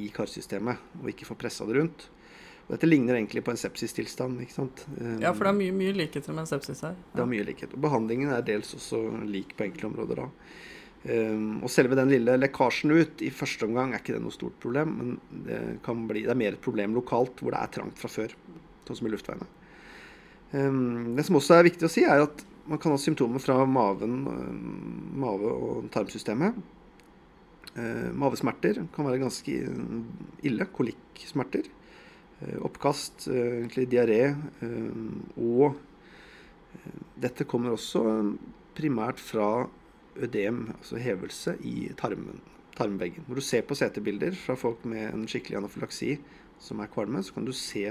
i 0.00 0.08
karsystemet, 0.14 0.90
og 1.02 1.12
ikke 1.12 1.28
får 1.28 1.40
pressa 1.42 1.68
det 1.68 1.76
rundt. 1.78 2.08
Og 2.66 2.74
dette 2.76 2.88
ligner 2.88 3.18
egentlig 3.18 3.42
på 3.44 3.52
en 3.52 3.60
sepsistilstand. 3.60 4.40
ikke 4.44 4.54
sant? 4.54 4.84
Ja, 5.20 5.32
for 5.34 5.44
det 5.44 5.52
er 5.52 5.58
mye, 5.58 5.76
mye 5.76 5.94
likheter 5.98 6.34
med 6.34 6.46
en 6.46 6.52
sepsis 6.52 6.84
her. 6.86 6.94
det 7.12 7.24
er 7.24 7.28
mye 7.28 7.46
likhet. 7.46 7.74
Og 7.76 7.82
behandlingen 7.84 8.32
er 8.32 8.44
dels 8.46 8.72
også 8.78 9.00
lik 9.28 9.56
på 9.58 9.66
enkelte 9.66 9.90
områder 9.90 10.22
da. 10.22 10.28
Um, 11.02 11.56
og 11.66 11.70
selve 11.74 11.96
den 11.98 12.12
lille 12.12 12.36
lekkasjen 12.38 12.92
ut 12.94 13.24
i 13.26 13.32
første 13.34 13.66
omgang 13.66 13.90
er 13.90 13.98
ikke 13.98 14.14
det 14.14 14.22
noe 14.22 14.34
stort 14.34 14.54
problem, 14.62 14.92
men 15.00 15.16
det, 15.48 15.58
kan 15.82 16.04
bli, 16.06 16.22
det 16.28 16.30
er 16.30 16.38
mer 16.38 16.54
et 16.54 16.62
problem 16.62 16.94
lokalt 16.94 17.42
hvor 17.42 17.50
det 17.50 17.58
er 17.58 17.72
trangt 17.74 17.98
fra 17.98 18.10
før, 18.12 18.36
sånn 18.86 19.00
som 19.00 19.08
i 19.08 19.10
luftveiene. 19.10 19.48
Um, 20.52 21.16
det 21.18 21.26
som 21.26 21.40
også 21.40 21.58
er 21.58 21.66
viktig 21.66 21.88
å 21.88 21.90
si, 21.90 22.06
er 22.06 22.22
at 22.22 22.44
man 22.66 22.78
kan 22.78 22.94
ha 22.94 22.98
symptomer 23.00 23.42
fra 23.42 23.58
maven, 23.66 24.26
um, 24.26 25.12
mave- 25.22 25.52
og 25.52 25.90
tarmsystemet. 25.94 26.58
Uh, 27.72 28.10
mavesmerter 28.14 28.82
kan 28.94 29.08
være 29.08 29.22
ganske 29.22 29.54
ille. 30.42 30.68
Kolikksmerter. 30.76 31.68
Uh, 32.42 32.58
oppkast, 32.66 33.28
egentlig 33.28 33.88
diaré. 33.90 34.34
og 35.36 35.76
dette 37.20 37.44
kommer 37.44 37.74
også 37.74 38.00
primært 38.74 39.20
fra 39.20 39.68
ødem, 40.16 40.70
altså 40.78 40.96
hevelse 40.96 41.56
i 41.60 41.90
tarmen, 41.98 42.40
tarmveggen. 42.76 43.24
Når 43.28 43.34
du 43.34 43.44
ser 43.44 43.62
på 43.66 43.76
CT-bilder 43.76 44.34
fra 44.36 44.56
folk 44.58 44.84
med 44.88 45.12
en 45.12 45.26
skikkelig 45.28 45.60
anafylaksi 45.60 46.16
som 46.62 46.80
er 46.80 46.90
kvalme, 46.92 47.22
så 47.22 47.34
kan 47.36 47.46
du 47.46 47.52
se 47.52 47.84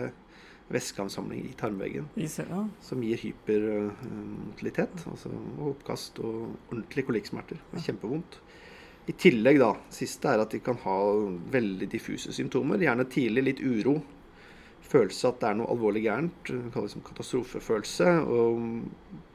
væskeansamling 0.73 1.45
i 1.49 1.53
tarmveggen 1.57 2.07
ja. 2.19 2.61
som 2.83 3.03
gir 3.03 3.19
hypermotilitet, 3.21 5.03
altså 5.11 5.31
oppkast 5.71 6.19
og 6.23 6.55
ordentlige 6.71 7.07
kolikksmerter. 7.09 7.61
Er 7.73 7.85
kjempevondt. 7.85 8.39
I 9.09 9.15
tillegg, 9.17 9.59
da, 9.59 9.73
siste 9.93 10.29
er 10.29 10.43
at 10.43 10.53
de 10.53 10.61
kan 10.63 10.77
ha 10.83 10.97
veldig 11.51 11.89
diffuse 11.91 12.33
symptomer. 12.35 12.81
Gjerne 12.81 13.07
tidlig 13.09 13.45
litt 13.47 13.61
uro. 13.65 13.97
Følelse 14.91 15.31
at 15.31 15.39
det 15.41 15.49
er 15.49 15.57
noe 15.57 15.71
alvorlig 15.73 16.05
gærent. 16.05 16.43
Det 16.47 16.73
kalles 16.73 16.97
katastrofefølelse. 17.07 18.11
Og 18.29 18.61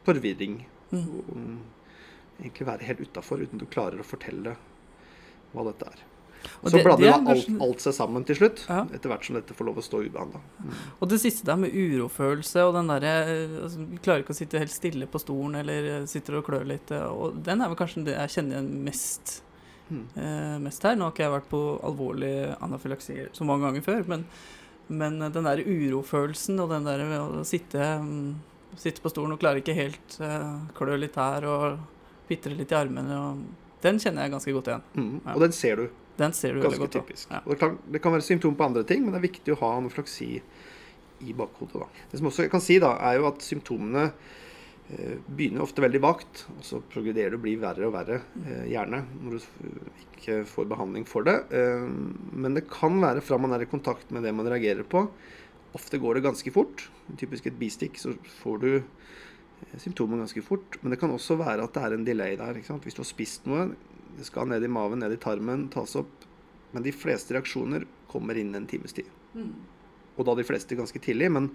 forvirring. 0.06 0.60
Mm. 0.92 1.08
Og 1.18 2.44
egentlig 2.44 2.68
være 2.68 2.86
helt 2.88 3.02
utafor 3.08 3.42
uten 3.42 3.60
du 3.60 3.66
klarer 3.66 4.00
å 4.00 4.06
fortelle 4.06 4.54
hva 5.52 5.66
dette 5.70 5.90
er. 5.90 6.04
Og 6.62 6.70
Så 6.70 6.76
det- 6.76 6.84
blander 6.84 7.04
det 7.04 7.12
da 7.24 7.30
alt, 7.32 7.48
alt 7.62 7.80
seg 7.80 7.92
sammen 7.94 8.24
til 8.26 8.36
slutt, 8.36 8.66
Ja. 8.68 8.84
etter 8.92 9.08
hvert 9.10 9.24
som 9.24 9.34
dette 9.36 9.54
får 9.54 9.64
lov 9.66 9.76
å 9.76 9.82
stå 9.84 10.02
ubehandla. 10.08 10.40
Og 11.00 11.08
det 11.08 11.20
siste 11.20 11.44
der 11.44 11.56
med 11.56 11.72
urofølelse 11.72 12.56
og 12.68 12.74
den 12.74 12.86
derre 12.88 13.14
altså, 13.62 13.86
klarer 14.02 14.22
ikke 14.24 14.34
å 14.34 14.40
sitte 14.40 14.58
helt 14.58 14.70
stille 14.70 15.06
på 15.06 15.18
stolen 15.20 15.56
eller 15.56 16.00
eh, 16.02 16.06
sitter 16.06 16.36
og 16.38 16.46
klør 16.46 16.66
litt. 16.66 16.90
eh, 16.90 17.02
Og 17.06 17.42
den 17.42 17.60
er 17.62 17.68
vel 17.68 17.76
kanskje 17.76 18.04
det 18.04 18.14
jeg 18.16 18.28
kjenner 18.44 18.56
igjen 18.60 18.84
mest, 18.84 19.42
Mm. 19.90 20.06
eh, 20.16 20.58
mest 20.58 20.82
her. 20.82 20.96
Nå 20.96 21.02
har 21.02 21.12
ikke 21.12 21.24
jeg 21.24 21.40
vært 21.40 21.48
på 21.48 21.80
alvorlig 21.82 22.56
anafylaksi 22.60 23.28
så 23.32 23.44
mange 23.46 23.62
ganger 23.62 23.82
før, 23.84 24.06
men, 24.08 24.24
men 24.88 25.18
den 25.32 25.44
der 25.44 25.58
urofølelsen 25.62 26.58
og 26.60 26.70
den 26.70 26.84
der 26.84 26.98
å 27.20 27.44
sitte, 27.46 27.78
mm, 28.02 28.34
sitte 28.76 29.00
på 29.00 29.10
stolen 29.10 29.32
og 29.32 29.38
klarer 29.40 29.62
ikke 29.62 29.74
helt 29.74 30.18
eh, 30.20 30.58
klø 30.74 30.98
litt 30.98 31.14
her 31.14 31.44
og 31.44 31.78
pitre 32.28 32.56
litt 32.56 32.72
i 32.72 32.74
armene, 32.74 33.14
og 33.16 33.38
den 33.80 33.98
kjenner 33.98 34.22
jeg 34.24 34.32
ganske 34.32 34.52
godt 34.52 34.66
igjen. 34.72 34.82
Mm. 34.96 35.20
Ja. 35.24 35.34
Og 35.34 35.40
den 35.40 35.52
ser 35.52 35.76
du. 35.76 35.88
Den 36.16 36.32
ser 36.32 36.54
du 36.54 36.60
veldig 36.62 36.78
Ganske 36.78 36.86
godt. 36.86 36.96
typisk. 37.08 37.28
Ja. 37.30 37.42
Det, 37.46 37.58
kan, 37.60 37.78
det 37.92 38.00
kan 38.02 38.14
være 38.16 38.24
symptom 38.24 38.56
på 38.56 38.64
andre 38.64 38.84
ting, 38.88 39.04
men 39.04 39.12
det 39.12 39.20
er 39.20 39.28
viktig 39.28 39.52
å 39.54 39.60
ha 39.64 39.74
anaflaksi 39.76 40.30
i 41.20 41.36
bakhodet. 41.36 41.82
Da. 41.82 42.08
Det 42.10 42.20
som 42.20 42.28
også 42.30 42.46
jeg 42.46 42.52
kan 42.52 42.64
si, 42.64 42.78
da, 42.82 42.94
er 43.08 43.18
jo 43.20 43.28
at 43.28 43.44
symptomene 43.44 44.06
eh, 44.08 45.16
begynner 45.28 45.64
ofte 45.64 45.84
veldig 45.84 46.00
vagt, 46.04 46.44
og 46.56 46.64
så 46.64 46.80
progrederer 46.92 47.34
det 47.34 47.40
og 47.40 47.44
blir 47.44 47.60
verre 47.62 47.88
og 47.88 47.94
verre, 47.96 48.20
eh, 48.44 48.66
gjerne, 48.72 49.02
når 49.22 49.36
du 49.38 49.80
ikke 50.16 50.42
får 50.48 50.68
behandling 50.72 51.06
for 51.08 51.26
det. 51.28 51.38
Eh, 51.56 51.86
men 52.36 52.56
det 52.56 52.66
kan 52.72 53.00
være 53.02 53.24
fra 53.24 53.40
man 53.40 53.56
er 53.56 53.64
i 53.64 53.70
kontakt 53.70 54.12
med 54.12 54.24
det 54.26 54.34
man 54.36 54.48
reagerer 54.48 54.84
på. 54.88 55.06
Ofte 55.76 56.00
går 56.00 56.16
det 56.18 56.26
ganske 56.28 56.52
fort. 56.54 56.86
Typisk 57.20 57.48
et 57.50 57.58
bistikk, 57.60 58.00
så 58.00 58.14
får 58.40 58.62
du 58.64 58.70
eh, 58.78 59.76
symptomer 59.82 60.20
ganske 60.24 60.44
fort. 60.44 60.80
Men 60.80 60.94
det 60.94 61.00
kan 61.00 61.12
også 61.12 61.36
være 61.40 61.64
at 61.68 61.76
det 61.76 61.84
er 61.84 61.96
en 61.96 62.06
delay 62.06 62.36
der. 62.40 62.60
Hvis 62.60 62.96
du 62.96 63.02
har 63.04 63.08
spist 63.08 63.48
noe, 63.48 63.70
det 64.16 64.26
skal 64.28 64.48
ned 64.50 64.64
i 64.64 64.70
maven, 64.72 65.02
ned 65.02 65.14
i 65.14 65.20
tarmen, 65.22 65.68
tas 65.72 65.96
opp. 66.00 66.26
Men 66.72 66.84
de 66.84 66.92
fleste 66.92 67.36
reaksjoner 67.36 67.86
kommer 68.10 68.38
innen 68.38 68.62
en 68.62 68.68
times 68.70 68.96
tid. 68.96 69.08
Og 70.16 70.24
da 70.26 70.34
de 70.36 70.44
fleste 70.48 70.76
ganske 70.78 71.00
tidlig. 71.02 71.30
Men 71.32 71.50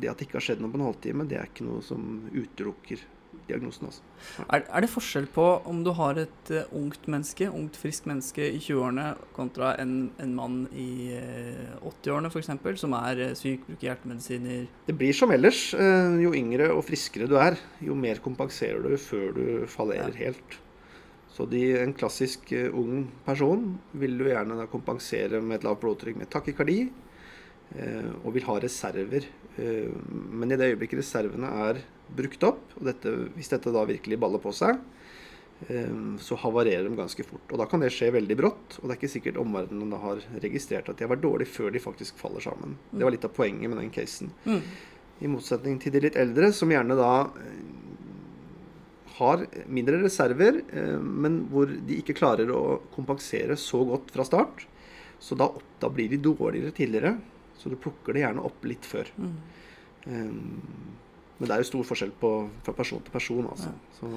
det 0.00 0.10
at 0.10 0.18
det 0.20 0.28
ikke 0.28 0.38
har 0.38 0.44
skjedd 0.50 0.60
noe 0.62 0.72
på 0.72 0.80
en 0.80 0.88
halvtime, 0.88 1.28
det 1.28 1.38
er 1.40 1.48
ikke 1.48 1.66
noe 1.66 1.84
som 1.84 2.28
utelukker 2.34 3.00
diagnosen. 3.48 3.88
Altså. 3.88 4.04
Er, 4.44 4.64
er 4.66 4.84
det 4.84 4.90
forskjell 4.92 5.26
på 5.32 5.44
om 5.68 5.80
du 5.84 5.90
har 5.96 6.18
et 6.20 6.52
uh, 6.52 6.68
ungt 6.76 7.06
menneske, 7.10 7.48
ungt 7.48 7.76
friskt 7.80 8.08
menneske 8.08 8.44
i 8.44 8.58
20-årene 8.60 9.06
kontra 9.36 9.72
en, 9.80 10.10
en 10.20 10.34
mann 10.36 10.58
i 10.76 11.16
uh, 11.16 11.78
80-årene 11.80 12.32
f.eks., 12.32 12.52
som 12.82 12.96
er 12.98 13.22
uh, 13.30 13.34
syk, 13.38 13.64
bruker 13.68 13.90
hjertemedisiner 13.90 14.66
Det 14.88 14.96
blir 15.00 15.16
som 15.16 15.32
ellers. 15.32 15.70
eh, 15.74 16.18
Jo 16.24 16.34
yngre 16.36 16.70
og 16.74 16.84
friskere 16.88 17.28
du 17.30 17.36
er, 17.40 17.56
jo 17.84 17.96
mer 17.96 18.20
kompenserer 18.24 18.84
du 18.84 18.96
før 19.00 19.32
du 19.36 19.44
fallerer 19.70 20.16
helt. 20.20 20.58
Så 21.38 21.46
de, 21.46 21.62
en 21.78 21.94
klassisk 21.94 22.50
eh, 22.52 22.66
ung 22.74 23.06
person 23.22 23.76
vil 23.94 24.18
du 24.18 24.26
gjerne 24.26 24.66
kompensere 24.72 25.38
med 25.38 25.60
et 25.60 25.68
lavt 25.68 25.84
blodtrykk 25.84 26.18
med 26.18 26.30
takykardi, 26.34 26.80
eh, 27.78 28.08
og 28.24 28.34
vil 28.34 28.48
ha 28.48 28.58
reserver 28.64 29.28
Eh, 29.58 29.90
men 30.30 30.52
i 30.52 30.58
det 30.58 30.72
øyeblikket 30.72 31.00
reservene 31.02 31.50
er 31.66 31.82
brukt 32.14 32.44
opp, 32.46 32.62
og 32.78 32.86
dette, 32.86 33.10
hvis 33.34 33.50
dette 33.50 33.72
da 33.74 33.82
virkelig 33.88 34.20
baller 34.20 34.42
på 34.42 34.54
seg, 34.56 34.80
så 36.22 36.36
havarerer 36.38 36.84
de 36.86 36.94
ganske 36.94 37.24
fort. 37.26 37.42
Og 37.50 37.58
da 37.58 37.64
kan 37.66 37.82
det 37.82 37.88
skje 37.90 38.12
veldig 38.14 38.34
brått, 38.38 38.76
og 38.78 38.84
det 38.84 38.92
er 38.92 38.98
ikke 39.00 39.08
sikkert 39.10 39.40
omverdenen 39.42 39.96
har 39.98 40.20
registrert 40.44 40.86
at 40.86 41.00
de 41.00 41.02
har 41.02 41.10
vært 41.10 41.24
dårlige 41.24 41.50
før 41.50 41.72
de 41.74 41.82
faktisk 41.82 42.20
faller 42.20 42.44
sammen. 42.44 42.76
Det 42.92 43.02
var 43.02 43.10
litt 43.10 43.26
av 43.26 43.32
poenget 43.34 43.66
med 43.66 43.80
den 43.80 43.90
casen. 43.90 44.30
Mm. 44.46 44.60
I 45.26 45.32
motsetning 45.32 45.80
til 45.82 45.96
de 45.96 46.04
litt 46.04 46.20
eldre, 46.22 46.52
som 46.54 46.70
gjerne 46.70 46.94
da 46.94 47.10
har 49.18 49.44
mindre 49.66 50.00
reserver, 50.02 50.62
eh, 50.72 50.98
men 50.98 51.42
hvor 51.52 51.70
de 51.70 51.98
ikke 52.00 52.16
klarer 52.18 52.50
å 52.54 52.80
kompensere 52.94 53.58
så 53.60 53.82
godt 53.88 54.12
fra 54.14 54.26
start. 54.26 54.66
Så 55.18 55.38
da, 55.38 55.48
opp, 55.50 55.66
da 55.82 55.90
blir 55.90 56.10
de 56.12 56.20
dårligere 56.22 56.74
tidligere. 56.74 57.16
Så 57.58 57.72
du 57.72 57.78
plukker 57.80 58.14
det 58.14 58.22
gjerne 58.22 58.44
opp 58.46 58.64
litt 58.70 58.86
før. 58.86 59.10
Mm. 59.18 59.36
Um, 60.08 60.98
men 61.38 61.46
det 61.46 61.54
er 61.54 61.62
jo 61.62 61.68
stor 61.68 61.86
forskjell 61.86 62.12
på, 62.18 62.30
fra 62.66 62.72
person 62.74 63.02
til 63.06 63.14
person, 63.14 63.46
altså. 63.46 63.70
Så, 63.94 64.08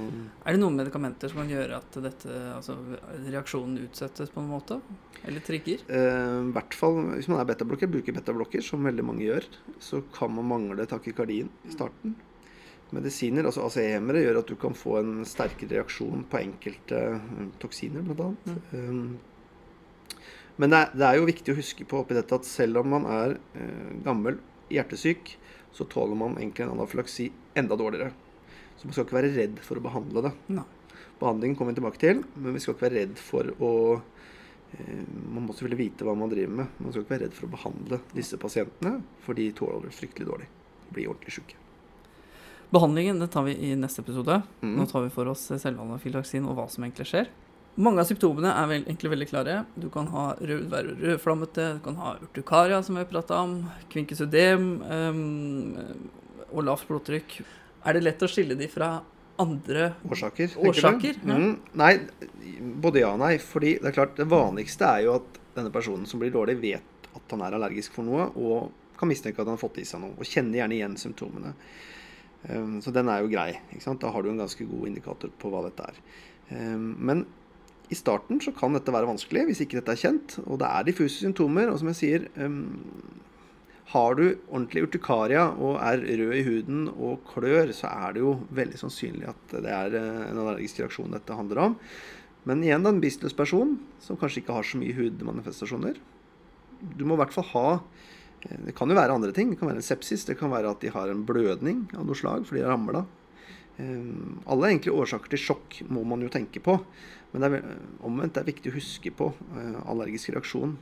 Er 0.42 0.56
det 0.56 0.62
noen 0.62 0.78
medikamenter 0.80 1.30
som 1.30 1.44
kan 1.44 1.52
gjøre 1.54 1.78
at 1.78 1.98
dette, 2.02 2.38
altså, 2.56 2.78
reaksjonen 3.28 3.78
utsettes 3.84 4.32
på 4.34 4.42
en 4.42 4.50
måte? 4.50 4.80
Eller 5.30 5.46
trigger? 5.46 5.84
eh, 5.86 6.40
i 6.48 6.54
hvert 6.56 6.78
fall 6.78 6.98
hvis 7.12 7.30
man 7.30 7.44
er 7.44 7.50
betablokker, 7.52 7.92
bruker 7.94 8.18
betablokker, 8.18 8.66
som 8.66 8.90
veldig 8.90 9.06
mange 9.06 9.28
gjør, 9.28 9.46
så 9.78 10.02
kan 10.16 10.34
man 10.34 10.50
mangle 10.50 10.90
takikardien 10.90 11.52
i 11.70 11.76
starten. 11.76 12.18
Medisiner, 12.92 13.48
altså 13.48 13.64
ACE-hemmere, 13.70 14.24
gjør 14.26 14.42
at 14.42 14.50
du 14.52 14.58
kan 14.60 14.76
få 14.76 14.98
en 15.00 15.12
sterkere 15.28 15.78
reaksjon 15.78 16.26
på 16.32 16.42
enkelte 16.42 17.04
eh, 17.16 17.46
toksiner, 17.62 18.04
bl.a. 18.04 18.32
Mm. 18.76 19.14
men 20.60 20.74
det 20.74 20.80
er, 20.82 20.92
det 21.00 21.06
er 21.08 21.20
jo 21.20 21.30
viktig 21.30 21.54
å 21.54 21.60
huske 21.62 21.88
på 21.88 22.02
oppi 22.02 22.18
dette 22.18 22.36
at 22.36 22.50
selv 22.50 22.82
om 22.82 22.92
man 22.98 23.08
er 23.08 23.38
eh, 23.56 23.94
gammel, 24.04 24.42
hjertesyk, 24.72 25.38
så 25.72 25.88
tåler 25.88 26.20
man 26.20 26.36
egentlig 26.36 26.66
en 26.66 26.76
anafylaksi 26.76 27.30
enda 27.56 27.78
dårligere. 27.80 28.12
Så 28.76 28.88
man 28.88 28.96
skal 28.96 29.08
ikke 29.08 29.20
være 29.22 29.34
redd 29.38 29.64
for 29.64 29.80
å 29.80 29.86
behandle 29.88 30.26
det. 30.28 30.36
Nei. 30.58 30.68
Behandlingen 31.22 31.56
kommer 31.56 31.72
vi 31.72 31.80
tilbake 31.80 32.02
til, 32.02 32.24
men 32.36 32.56
vi 32.56 32.64
skal 32.64 32.76
ikke 32.76 32.88
være 32.88 33.00
redd 33.00 33.20
for 33.22 33.52
å 33.62 33.74
eh, 34.76 35.04
Man 35.32 35.46
må 35.46 35.56
selvfølgelig 35.56 35.84
vite 35.86 36.08
hva 36.08 36.18
man 36.18 36.32
driver 36.34 36.60
med. 36.64 36.78
Man 36.82 36.92
skal 36.92 37.06
ikke 37.06 37.16
være 37.16 37.28
redd 37.30 37.40
for 37.40 37.48
å 37.48 37.56
behandle 37.56 38.04
disse 38.18 38.40
pasientene, 38.42 38.98
for 39.24 39.40
de 39.40 39.52
tåler 39.56 39.88
det 39.88 39.96
fryktelig 39.96 40.32
dårlig. 40.34 40.50
Blir 40.92 41.14
ordentlig 41.14 41.40
syke. 41.40 41.62
Behandlingen 42.72 43.20
det 43.20 43.28
tar 43.34 43.44
vi 43.44 43.56
i 43.68 43.76
neste 43.76 44.02
episode. 44.02 44.42
Mm. 44.62 44.76
Nå 44.80 44.86
tar 44.88 45.04
vi 45.04 45.14
for 45.14 45.28
oss 45.28 45.50
selvanafylaksin 45.52 46.46
og 46.48 46.56
hva 46.56 46.68
som 46.72 46.86
egentlig 46.86 47.10
skjer. 47.10 47.32
Mange 47.82 48.04
av 48.04 48.08
symptomene 48.08 48.52
er 48.52 48.68
vel, 48.68 48.84
egentlig 48.84 49.12
veldig 49.14 49.28
klare. 49.30 49.58
Du 49.80 49.88
kan 49.92 50.08
ha 50.12 50.26
rød, 50.40 50.66
være 50.72 50.96
rødflammete, 51.00 51.68
du 51.78 51.84
kan 51.86 52.00
ha 52.00 52.14
urtukaria, 52.20 52.82
som 52.84 52.98
vi 52.98 53.04
har 53.04 53.12
prata 53.12 53.40
om, 53.44 53.58
kvinkesudem 53.92 54.66
um, 54.84 55.22
og 56.52 56.66
lavt 56.68 56.88
blodtrykk. 56.90 57.38
Er 57.88 57.96
det 57.96 58.04
lett 58.04 58.24
å 58.24 58.30
skille 58.32 58.60
de 58.60 58.68
fra 58.72 58.98
andre 59.42 59.94
Årsaker? 60.08 60.58
Årsaker, 60.68 61.22
ja. 61.24 61.38
Mm, 61.38 61.54
nei, 61.80 61.94
både 62.84 63.06
ja 63.06 63.14
og 63.16 63.22
nei. 63.24 63.38
Fordi 63.44 63.78
det 63.80 63.92
er 63.92 63.98
klart, 64.00 64.18
det 64.20 64.28
vanligste 64.32 64.88
er 64.88 65.08
jo 65.08 65.16
at 65.22 65.40
denne 65.56 65.72
personen 65.74 66.08
som 66.08 66.20
blir 66.22 66.32
dårlig, 66.36 66.60
vet 66.62 67.08
at 67.12 67.34
han 67.36 67.44
er 67.44 67.56
allergisk 67.56 67.96
for 67.96 68.08
noe, 68.08 68.30
og 68.36 69.00
kan 69.00 69.10
mistenke 69.10 69.40
at 69.40 69.48
han 69.48 69.56
har 69.56 69.64
fått 69.64 69.80
i 69.82 69.88
seg 69.88 70.04
noe, 70.04 70.16
og 70.20 70.28
kjenner 70.28 70.62
gjerne 70.62 70.78
igjen 70.78 71.00
symptomene. 71.00 71.56
Um, 72.50 72.80
så 72.82 72.94
den 72.94 73.10
er 73.12 73.22
jo 73.22 73.32
grei. 73.32 73.52
Da 74.02 74.12
har 74.14 74.24
du 74.24 74.32
en 74.32 74.42
ganske 74.42 74.66
god 74.66 74.90
indikator 74.90 75.34
på 75.42 75.52
hva 75.54 75.66
dette 75.68 75.92
er. 75.92 76.02
Um, 76.50 76.96
men 76.98 77.26
i 77.92 77.98
starten 77.98 78.40
så 78.42 78.54
kan 78.56 78.74
dette 78.74 78.94
være 78.94 79.10
vanskelig 79.10 79.50
hvis 79.50 79.66
ikke 79.66 79.82
dette 79.82 79.94
er 79.94 80.00
kjent, 80.00 80.38
og 80.46 80.62
det 80.62 80.70
er 80.70 80.88
diffuse 80.88 81.20
symptomer. 81.20 81.70
Og 81.70 81.82
som 81.82 81.92
jeg 81.92 82.00
sier, 82.00 82.30
um, 82.40 82.80
har 83.92 84.16
du 84.16 84.24
ordentlig 84.48 84.86
urtikaria 84.86 85.50
og 85.52 85.76
er 85.84 86.00
rød 86.22 86.34
i 86.38 86.46
huden 86.48 86.86
og 86.94 87.26
klør, 87.28 87.74
så 87.76 87.92
er 87.92 88.16
det 88.16 88.24
jo 88.24 88.38
veldig 88.56 88.80
sannsynlig 88.80 89.28
at 89.34 89.56
det 89.66 89.74
er 89.76 89.98
eh, 90.00 90.22
en 90.30 90.40
allergisk 90.40 90.80
reaksjon 90.80 91.12
dette 91.12 91.36
handler 91.36 91.60
om. 91.66 91.76
Men 92.48 92.64
igjen, 92.64 92.88
en 92.88 93.02
bevisstløs 93.02 93.36
person 93.38 93.76
som 94.02 94.18
kanskje 94.18 94.42
ikke 94.42 94.56
har 94.56 94.66
så 94.66 94.80
mye 94.80 94.96
hudmanifestasjoner. 94.96 96.00
Du 96.96 97.04
må 97.06 97.18
i 97.18 97.22
hvert 97.22 97.36
fall 97.36 97.50
ha 97.52 97.66
Det 98.42 98.74
kan 98.78 98.90
jo 98.90 98.98
være 98.98 99.14
andre 99.14 99.34
ting. 99.36 99.52
Det 99.52 99.60
kan 99.60 99.70
være 99.70 99.82
en 99.82 99.86
sepsis. 99.86 100.26
Det 100.26 100.38
kan 100.40 100.52
være 100.54 100.72
at 100.74 100.82
de 100.82 100.92
har 100.94 101.12
en 101.12 101.26
blødning 101.26 101.86
av 101.94 102.06
noe 102.08 102.18
slag 102.18 102.48
fordi 102.48 102.62
de 102.62 102.68
har 102.68 102.74
ramla. 102.74 103.06
Um, 103.82 104.42
alle 104.52 104.74
enkle 104.76 104.94
årsaker 104.98 105.32
til 105.32 105.42
sjokk 105.42 105.78
må 105.94 106.04
man 106.08 106.24
jo 106.26 106.32
tenke 106.34 106.62
på. 106.64 106.80
Men 107.32 107.44
det 107.44 107.50
er, 107.52 107.68
omvendt 108.04 108.36
det 108.36 108.44
er 108.44 108.50
viktig 108.50 108.72
å 108.72 108.76
huske 108.76 109.14
på 109.16 109.30
eh, 109.56 109.78
allergisk 109.88 110.34
reaksjon 110.36 110.76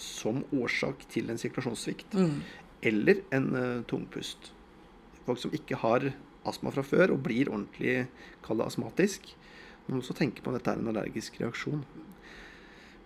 som 0.00 0.40
årsak 0.56 1.04
til 1.12 1.28
en 1.30 1.40
sirkulasjonssvikt. 1.40 2.16
Mm. 2.16 2.38
Eller 2.88 3.20
en 3.36 3.48
eh, 3.58 3.82
tungpust. 3.90 4.52
Folk 5.26 5.42
som 5.42 5.52
ikke 5.54 5.78
har 5.82 6.08
astma 6.48 6.72
fra 6.74 6.84
før 6.86 7.12
og 7.14 7.22
blir 7.26 7.50
ordentlig 7.52 8.06
kall 8.42 8.64
astmatisk, 8.64 9.28
må 9.86 9.98
også 9.98 10.14
tenke 10.16 10.42
på 10.42 10.50
om 10.50 10.56
dette 10.56 10.72
er 10.72 10.80
en 10.80 10.90
allergisk 10.92 11.36
reaksjon. 11.42 11.82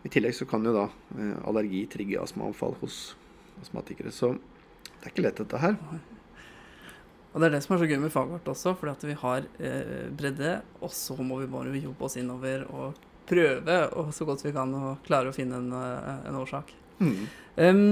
I 0.06 0.12
tillegg 0.12 0.36
så 0.38 0.46
kan 0.48 0.64
jo 0.64 0.74
da 0.76 0.86
eh, 1.18 1.36
allergi 1.48 1.82
trigge 1.90 2.22
astmaanfall 2.22 2.78
hos 2.84 3.16
astmatikere. 3.62 4.12
Så 4.14 4.34
det 4.36 5.08
er 5.08 5.12
ikke 5.14 5.26
lett, 5.26 5.40
dette 5.42 5.62
her. 5.62 5.76
Og 7.32 7.42
det 7.42 7.50
er 7.50 7.56
det 7.58 7.64
som 7.66 7.74
er 7.76 7.82
så 7.82 7.88
gøy 7.90 7.98
med 8.00 8.12
faget 8.14 8.32
vårt 8.32 8.48
også, 8.48 8.72
fordi 8.80 8.94
at 8.94 9.02
vi 9.04 9.16
har 9.20 9.44
eh, 9.60 10.06
bredde, 10.16 10.54
og 10.80 10.92
så 10.96 11.18
må 11.20 11.42
vi 11.42 11.50
bare 11.52 11.74
jobbe 11.76 12.06
oss 12.08 12.16
innover 12.16 12.64
og 12.70 13.02
prøve 13.26 13.78
og 13.98 14.12
så 14.14 14.26
godt 14.26 14.44
vi 14.46 14.54
kan 14.54 14.72
å 14.72 14.96
klare 15.06 15.30
å 15.30 15.36
finne 15.36 15.58
en, 15.60 15.72
eh, 15.76 16.28
en 16.30 16.38
årsak. 16.40 16.72
Mm. 16.96 17.26
Um, 17.60 17.82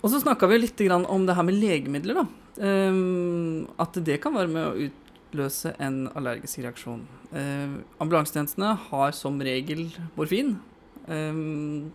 og 0.00 0.12
så 0.12 0.22
snakka 0.22 0.48
vi 0.48 0.62
litt 0.62 0.80
grann 0.80 1.04
om 1.12 1.26
det 1.28 1.36
her 1.36 1.44
med 1.44 1.58
legemidler, 1.60 2.22
da. 2.22 2.26
Um, 2.60 3.68
at 3.80 4.00
det 4.04 4.16
kan 4.24 4.34
være 4.36 4.52
med 4.52 4.64
å 4.64 4.88
utløse 4.88 5.74
en 5.82 6.06
allergisk 6.16 6.62
reaksjon. 6.64 7.04
Um, 7.34 7.82
ambulansetjenestene 8.00 8.72
har 8.88 9.12
som 9.16 9.36
regel 9.44 9.90
morfin. 10.16 10.56
Um, 11.04 11.92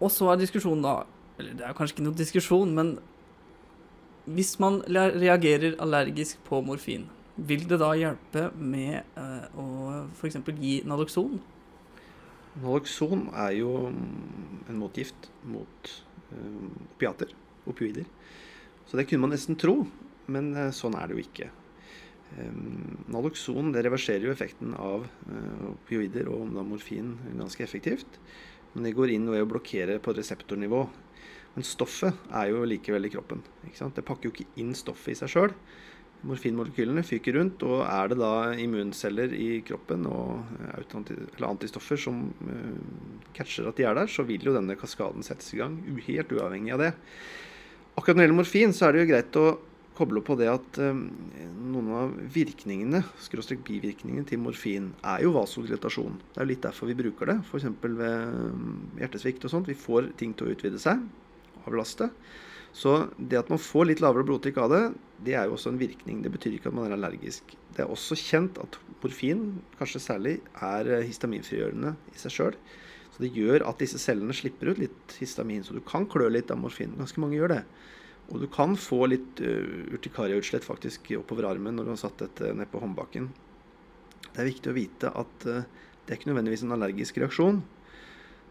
og 0.00 0.10
så 0.12 0.30
er 0.32 0.40
diskusjonen 0.40 0.84
da 0.84 0.96
Eller 1.36 1.56
det 1.56 1.66
er 1.66 1.74
kanskje 1.76 1.96
ikke 1.96 2.04
noen 2.06 2.16
diskusjon, 2.16 2.70
men 2.72 2.94
hvis 4.24 4.54
man 4.58 4.80
reagerer 4.88 5.76
allergisk 5.84 6.40
på 6.48 6.62
morfin, 6.64 7.04
vil 7.36 7.66
det 7.68 7.76
da 7.82 7.90
hjelpe 7.92 8.46
med 8.56 9.04
uh, 9.18 9.44
å 9.60 9.66
f.eks. 10.16 10.40
gi 10.56 10.78
Naloxon? 10.88 11.36
Naloxon 12.62 13.26
er 13.36 13.52
jo 13.58 13.74
mm, 13.92 14.64
en 14.70 14.80
motgift 14.80 15.28
mot 15.44 15.92
eh, 16.32 16.64
opiater, 16.94 17.34
opioider. 17.68 18.08
Så 18.88 18.96
det 18.96 19.06
kunne 19.10 19.26
man 19.26 19.34
nesten 19.34 19.58
tro, 19.60 19.82
men 20.32 20.54
eh, 20.56 20.72
sånn 20.74 20.96
er 20.96 21.10
det 21.10 21.18
jo 21.18 21.24
ikke. 21.26 21.50
Um, 22.36 22.96
Naloxon 23.12 23.70
reverserer 23.76 24.26
jo 24.26 24.32
effekten 24.32 24.72
av 24.80 25.04
eh, 25.04 25.66
opioider 25.68 26.30
og 26.32 26.48
morfin 26.56 27.14
ganske 27.36 27.62
effektivt. 27.66 28.18
Men 28.76 28.84
det 28.84 28.96
går 28.98 29.14
inn 29.14 29.24
ved 29.32 29.40
å 29.40 29.48
blokkere 29.48 29.96
på 30.04 30.12
reseptornivå. 30.12 30.82
Men 31.56 31.64
stoffet 31.64 32.28
er 32.28 32.50
jo 32.50 32.66
likevel 32.68 33.08
i 33.08 33.10
kroppen. 33.14 33.40
Det 33.64 34.04
pakker 34.04 34.28
jo 34.28 34.34
ikke 34.34 34.60
inn 34.60 34.74
stoffet 34.76 35.14
i 35.14 35.20
seg 35.22 35.32
sjøl. 35.32 35.54
Morfinmolekylene 36.26 37.04
fyker 37.06 37.38
rundt, 37.38 37.64
og 37.64 37.86
er 37.86 38.10
det 38.12 38.18
da 38.20 38.32
immunceller 38.60 39.32
i 39.36 39.62
kroppen 39.64 40.04
og 40.10 40.60
eh, 40.68 41.46
antistoffer 41.48 42.00
som 42.00 42.22
eh, 42.44 43.24
catcher 43.36 43.68
at 43.70 43.80
de 43.80 43.86
er 43.88 43.96
der, 43.96 44.10
så 44.10 44.24
vil 44.28 44.44
jo 44.44 44.54
denne 44.56 44.76
kaskaden 44.80 45.24
settes 45.24 45.52
i 45.54 45.60
gang, 45.60 45.76
helt 46.08 46.32
uavhengig 46.36 46.74
av 46.76 46.82
det. 46.84 46.92
Akkurat 47.96 48.16
når 48.16 48.20
det 48.20 48.28
gjelder 48.28 48.40
morfin, 48.42 48.76
så 48.76 48.88
er 48.88 48.92
det 48.92 49.04
jo 49.04 49.10
greit 49.12 49.40
å 49.40 49.46
koble 49.96 50.22
på 50.24 50.36
det 50.38 50.48
at 50.52 50.80
eh, 50.82 50.98
noen 51.72 51.90
av 51.96 52.16
virkningene, 52.32 53.02
skråstrek 53.24 53.62
bivirkningene 53.66 54.26
til 54.28 54.42
morfin, 54.42 54.90
er 55.06 55.24
jo 55.24 55.34
vasodilatasjon. 55.36 56.18
Det 56.32 56.40
er 56.40 56.46
jo 56.46 56.52
litt 56.52 56.64
derfor 56.66 56.90
vi 56.90 56.98
bruker 56.98 57.32
det, 57.32 57.38
f.eks. 57.46 57.68
ved 57.84 58.02
mm, 58.02 58.74
hjertesvikt 59.02 59.46
og 59.48 59.54
sånt. 59.54 59.70
Vi 59.70 59.78
får 59.78 60.12
ting 60.20 60.36
til 60.36 60.48
å 60.48 60.56
utvide 60.56 60.80
seg, 60.82 61.02
avlaste. 61.64 62.10
Så 62.76 63.06
det 63.16 63.38
at 63.40 63.48
man 63.48 63.60
får 63.62 63.88
litt 63.88 64.02
lavere 64.04 64.26
blodtrykk 64.28 64.58
av 64.60 64.72
det, 64.72 64.82
det 65.24 65.36
er 65.38 65.46
jo 65.48 65.54
også 65.56 65.72
en 65.72 65.80
virkning. 65.80 66.20
Det 66.24 66.32
betyr 66.34 66.58
ikke 66.58 66.68
at 66.68 66.76
man 66.76 66.90
er 66.90 66.96
allergisk. 66.98 67.54
Det 67.72 67.84
er 67.84 67.92
også 67.92 68.18
kjent 68.20 68.60
at 68.60 68.76
morfin, 69.00 69.46
kanskje 69.78 70.02
særlig, 70.04 70.34
er 70.60 70.90
eh, 70.98 71.06
histaminfrigjørende 71.08 71.94
i 72.12 72.20
seg 72.20 72.36
sjøl. 72.36 72.58
Så 73.14 73.24
det 73.24 73.32
gjør 73.32 73.64
at 73.64 73.80
disse 73.80 74.00
cellene 74.02 74.36
slipper 74.36 74.74
ut 74.74 74.80
litt 74.82 75.14
histamin. 75.16 75.64
Så 75.64 75.72
du 75.72 75.80
kan 75.88 76.04
klø 76.10 76.28
litt 76.28 76.52
av 76.52 76.60
morfin. 76.60 76.92
Ganske 76.98 77.22
mange 77.22 77.38
gjør 77.38 77.54
det. 77.54 77.62
Og 78.32 78.40
du 78.42 78.46
kan 78.50 78.74
få 78.76 79.06
litt 79.06 79.40
uh, 79.40 79.94
urtikariautslett 79.94 80.64
faktisk 80.66 81.12
oppover 81.20 81.46
armen 81.52 81.76
når 81.78 81.84
du 81.84 81.90
har 81.94 82.00
satt 82.02 82.18
dette 82.24 82.52
ned 82.58 82.66
på 82.72 82.80
håndbaken. 82.82 83.28
Det 84.32 84.42
er 84.42 84.50
viktig 84.50 84.72
å 84.72 84.76
vite 84.76 85.12
at 85.14 85.46
uh, 85.46 85.62
det 86.06 86.12
er 86.14 86.18
ikke 86.18 86.30
nødvendigvis 86.32 86.62
en 86.66 86.74
allergisk 86.76 87.16
reaksjon. 87.22 87.62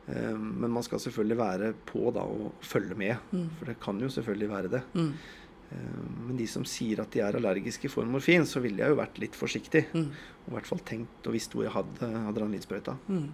Eh, 0.07 0.35
Men 0.37 0.69
man 0.75 0.83
skal 0.83 0.99
selvfølgelig 0.99 1.37
være 1.39 1.69
på 1.87 2.11
da 2.13 2.21
og 2.27 2.51
følge 2.61 2.95
med, 2.99 3.15
Mm. 3.31 3.49
for 3.57 3.65
det 3.65 3.79
kan 3.81 3.99
jo 3.99 4.09
selvfølgelig 4.11 4.49
være 4.49 4.69
det. 4.73 4.81
Mm. 4.93 5.13
Eh, 5.71 6.27
Men 6.27 6.37
de 6.37 6.47
som 6.47 6.65
sier 6.65 6.99
at 7.01 7.11
de 7.11 7.19
er 7.21 7.33
allergiske 7.39 7.89
for 7.89 8.03
morfin, 8.05 8.45
så 8.45 8.59
ville 8.61 8.77
jeg 8.83 8.89
jo 8.91 8.99
vært 8.99 9.17
litt 9.19 9.33
forsiktig. 9.39 9.85
Mm. 9.93 10.11
Og 10.45 10.51
i 10.51 10.55
hvert 10.57 10.67
fall 10.67 10.79
tenkt 10.85 11.25
og 11.27 11.33
visst 11.33 11.53
hvor 11.55 11.63
jeg 11.63 11.71
hadde 11.73 12.11
adrenalinsprøyta. 12.29 12.97
Mm. 13.07 13.29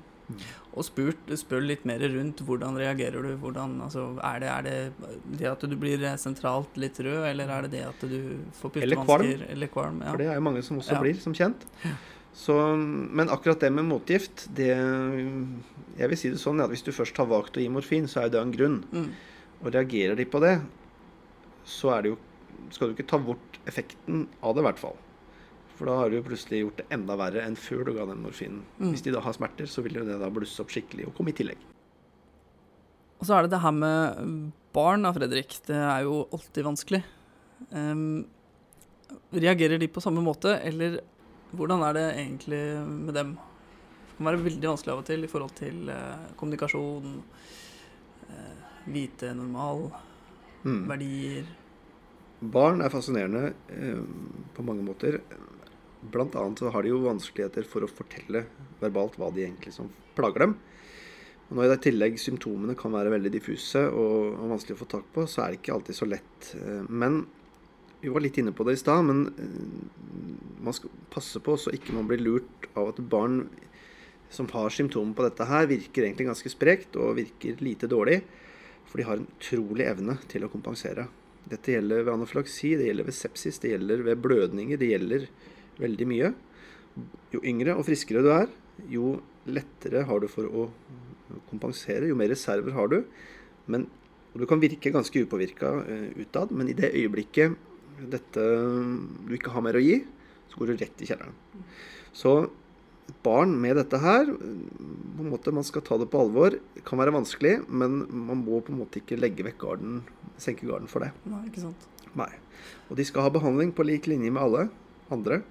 Og 0.71 0.85
spurt, 0.87 1.31
spør 1.35 1.63
litt 1.65 1.83
mer 1.89 1.99
rundt 2.13 2.39
hvordan 2.47 2.77
reagerer 2.79 3.25
du? 3.25 3.33
Hvordan, 3.41 3.73
altså, 3.83 4.05
er, 4.23 4.39
det, 4.39 4.49
er 4.53 4.63
det 4.67 5.09
det 5.41 5.49
at 5.51 5.65
du 5.67 5.75
blir 5.79 6.05
sentralt 6.21 6.77
litt 6.79 6.99
rød, 7.03 7.25
eller 7.27 7.51
er 7.51 7.67
det 7.67 7.73
det 7.75 7.83
at 7.89 8.05
du 8.07 8.17
får 8.61 8.75
pustevansker? 8.77 9.45
Eller 9.51 9.71
kvalm. 9.73 9.99
Ja. 10.05 10.13
For 10.13 10.23
det 10.23 10.29
er 10.31 10.39
jo 10.39 10.45
mange 10.47 10.63
som 10.63 10.79
også 10.79 10.95
Ja. 10.95 11.01
blir, 11.03 11.19
som 11.19 11.35
kjent. 11.35 11.67
Så, 12.33 12.55
men 12.79 13.27
akkurat 13.27 13.59
det 13.59 13.73
med 13.75 13.89
motgift, 13.89 14.47
det 14.55 14.71
Jeg 14.71 16.07
vil 16.07 16.17
si 16.17 16.29
det 16.31 16.39
sånn 16.39 16.63
at 16.63 16.71
hvis 16.71 16.85
du 16.87 16.93
først 16.95 17.17
har 17.19 17.27
valgt 17.27 17.57
å 17.59 17.61
gi 17.61 17.67
morfin, 17.67 18.07
så 18.07 18.23
er 18.23 18.29
det 18.31 18.39
en 18.39 18.53
grunn. 18.55 18.77
Mm. 18.95 19.09
Og 19.61 19.73
reagerer 19.75 20.15
de 20.15 20.25
på 20.25 20.39
det, 20.39 20.61
så 21.67 21.91
er 21.97 22.01
det 22.05 22.13
jo 22.13 22.17
skal 22.71 22.87
du 22.87 22.95
ikke 22.95 23.09
ta 23.11 23.19
bort 23.19 23.59
effekten 23.67 24.27
av 24.41 24.55
det, 24.55 24.63
i 24.63 24.67
hvert 24.69 24.79
fall. 24.79 24.95
For 25.81 25.89
da 25.89 25.95
har 25.97 26.11
du 26.11 26.19
jo 26.19 26.25
plutselig 26.27 26.59
gjort 26.61 26.77
det 26.77 26.83
enda 26.93 27.15
verre 27.17 27.41
enn 27.41 27.55
før 27.57 27.87
du 27.87 27.95
ga 27.95 28.03
den 28.05 28.19
morfinen. 28.21 28.59
Mm. 28.77 28.91
Hvis 28.91 29.01
de 29.01 29.15
da 29.15 29.21
har 29.25 29.33
smerter, 29.33 29.65
så 29.65 29.81
vil 29.81 29.95
jo 29.97 30.03
det 30.05 30.19
da 30.21 30.27
blusse 30.29 30.61
opp 30.61 30.69
skikkelig 30.69 31.07
og 31.09 31.15
komme 31.17 31.31
i 31.31 31.37
tillegg. 31.39 31.63
Og 33.17 33.25
så 33.25 33.33
er 33.33 33.47
det 33.47 33.55
det 33.55 33.61
her 33.63 33.73
med 33.73 34.51
barn, 34.77 35.07
da, 35.07 35.11
Fredrik. 35.15 35.55
Det 35.65 35.79
er 35.81 36.03
jo 36.05 36.19
alltid 36.37 36.67
vanskelig. 36.67 36.99
Um, 37.73 38.27
reagerer 39.33 39.81
de 39.81 39.89
på 39.89 40.05
samme 40.05 40.21
måte, 40.21 40.53
eller 40.69 40.99
hvordan 41.57 41.81
er 41.87 41.97
det 41.97 42.05
egentlig 42.11 42.61
med 42.85 43.17
dem? 43.17 43.33
Det 44.05 44.19
kan 44.19 44.29
være 44.29 44.43
veldig 44.45 44.69
vanskelig 44.69 44.93
av 44.93 45.01
og 45.01 45.09
til 45.09 45.25
i 45.25 45.31
forhold 45.33 45.57
til 45.57 45.89
uh, 45.89 46.29
kommunikasjon, 46.37 47.17
uh, 48.29 48.85
vite 48.85 49.33
normal, 49.33 49.87
Mm. 50.61 50.83
verdier. 50.85 51.45
Barn 52.53 52.83
er 52.85 52.91
fascinerende 52.93 53.53
eh, 53.73 54.01
på 54.53 54.61
mange 54.65 54.83
måter. 54.85 55.15
Blant 56.01 56.35
annet 56.39 56.61
så 56.61 56.71
har 56.73 56.83
de 56.83 56.93
jo 56.93 57.03
vanskeligheter 57.03 57.67
for 57.69 57.85
å 57.85 57.91
fortelle 57.91 58.45
verbalt 58.81 59.19
hva 59.21 59.29
de 59.33 59.45
egentlig 59.45 59.73
som 59.75 59.91
plager 60.17 60.47
dem. 60.47 60.55
Og 61.51 61.57
når 61.59 61.75
i 61.75 61.81
tillegg 61.83 62.17
symptomene 62.21 62.77
kan 62.79 62.93
være 62.95 63.11
veldig 63.11 63.33
diffuse 63.33 63.83
og, 63.91 64.39
vanskelig 64.53 64.77
å 64.77 64.81
få 64.81 64.89
tak 64.93 65.09
på, 65.13 65.27
så 65.27 65.43
er 65.43 65.51
det 65.51 65.59
ikke 65.59 65.75
alltid 65.75 65.97
så 65.97 66.07
lett. 66.07 66.53
Eh, 66.55 66.85
Men 66.87 67.25
vi 68.01 68.09
var 68.09 68.23
litt 68.23 68.39
inne 68.41 68.53
på 68.55 68.65
det 68.65 68.77
i 68.77 68.81
stad, 68.81 69.03
men 69.05 69.25
eh, 69.35 70.61
man 70.63 70.73
skal 70.73 70.93
passe 71.13 71.41
på 71.43 71.57
så 71.59 71.73
ikke 71.75 71.93
man 71.93 72.07
blir 72.09 72.23
lurt 72.23 72.69
av 72.73 72.93
at 72.93 73.03
barn 73.11 73.43
som 74.31 74.47
har 74.53 74.71
symptomer 74.71 75.13
på 75.13 75.25
dette 75.27 75.45
her, 75.45 75.67
virker 75.67 76.07
egentlig 76.07 76.29
ganske 76.29 76.49
sprekt 76.53 76.95
og 76.95 77.17
virker 77.19 77.59
lite 77.59 77.89
dårlig. 77.91 78.21
For 78.87 78.99
de 78.99 79.07
har 79.07 79.19
en 79.19 79.27
utrolig 79.27 79.85
evne 79.91 80.15
til 80.31 80.47
å 80.47 80.51
kompensere. 80.51 81.09
Dette 81.51 81.73
gjelder 81.73 82.05
ved 82.05 82.13
anafylaksi, 82.13 82.77
det 82.79 82.87
gjelder 82.87 83.07
ved 83.09 83.17
sepsis, 83.17 83.59
det 83.59 83.73
gjelder 83.73 84.05
ved 84.07 84.23
blødninger. 84.23 84.79
Det 84.79 84.89
gjelder 84.93 85.27
veldig 85.81 86.07
mye. 86.09 86.31
Jo 87.31 87.41
yngre 87.47 87.75
og 87.77 87.85
friskere 87.87 88.23
du 88.25 88.31
er, 88.33 88.47
jo 88.91 89.15
lettere 89.49 90.05
har 90.07 90.21
du 90.21 90.27
for 90.31 90.47
å 90.47 90.67
kompensere. 91.49 92.09
Jo 92.09 92.17
mer 92.19 92.31
reserver 92.31 92.75
har 92.75 92.91
du. 92.91 93.01
Men, 93.71 93.87
og 94.31 94.43
du 94.43 94.47
kan 94.49 94.61
virke 94.61 94.93
ganske 94.93 95.25
upåvirka 95.25 95.73
uh, 95.85 96.07
utad, 96.19 96.53
men 96.55 96.71
i 96.71 96.77
det 96.77 96.93
øyeblikket 96.93 97.57
dette, 98.11 98.41
du 99.27 99.35
ikke 99.35 99.53
har 99.53 99.63
mer 99.65 99.77
å 99.77 99.83
gi, 99.83 99.99
så 100.49 100.59
går 100.59 100.71
du 100.71 100.81
rett 100.81 101.03
i 101.03 101.07
kjelleren. 101.09 101.35
Så 102.17 102.33
barn 103.25 103.53
med 103.59 103.77
dette 103.79 103.99
her 104.01 104.29
på 104.31 105.23
en 105.23 105.29
måte 105.31 105.51
Man 105.53 105.65
skal 105.67 105.83
ta 105.85 105.97
det 105.99 106.07
på 106.11 106.19
alvor. 106.23 106.55
Det 106.75 106.83
kan 106.87 106.99
være 106.99 107.13
vanskelig, 107.15 107.53
men 107.67 108.01
man 108.09 108.43
må 108.45 108.61
på 108.63 108.73
en 108.73 108.81
måte 108.81 109.01
ikke 109.01 109.19
legge 109.19 109.45
vekk 109.47 109.59
garden, 109.61 110.01
senke 110.41 110.67
garden 110.67 110.89
for 110.91 111.03
det. 111.03 111.11
Nei, 111.29 111.43
ikke 111.49 111.65
sant. 111.65 111.87
Nei. 112.17 112.31
Og 112.89 112.97
de 112.99 113.05
skal 113.07 113.27
ha 113.27 113.33
behandling 113.33 113.73
på 113.75 113.85
lik 113.87 114.09
linje 114.11 114.31
med 114.33 114.43
alle 114.43 114.67
andre. 115.13 115.41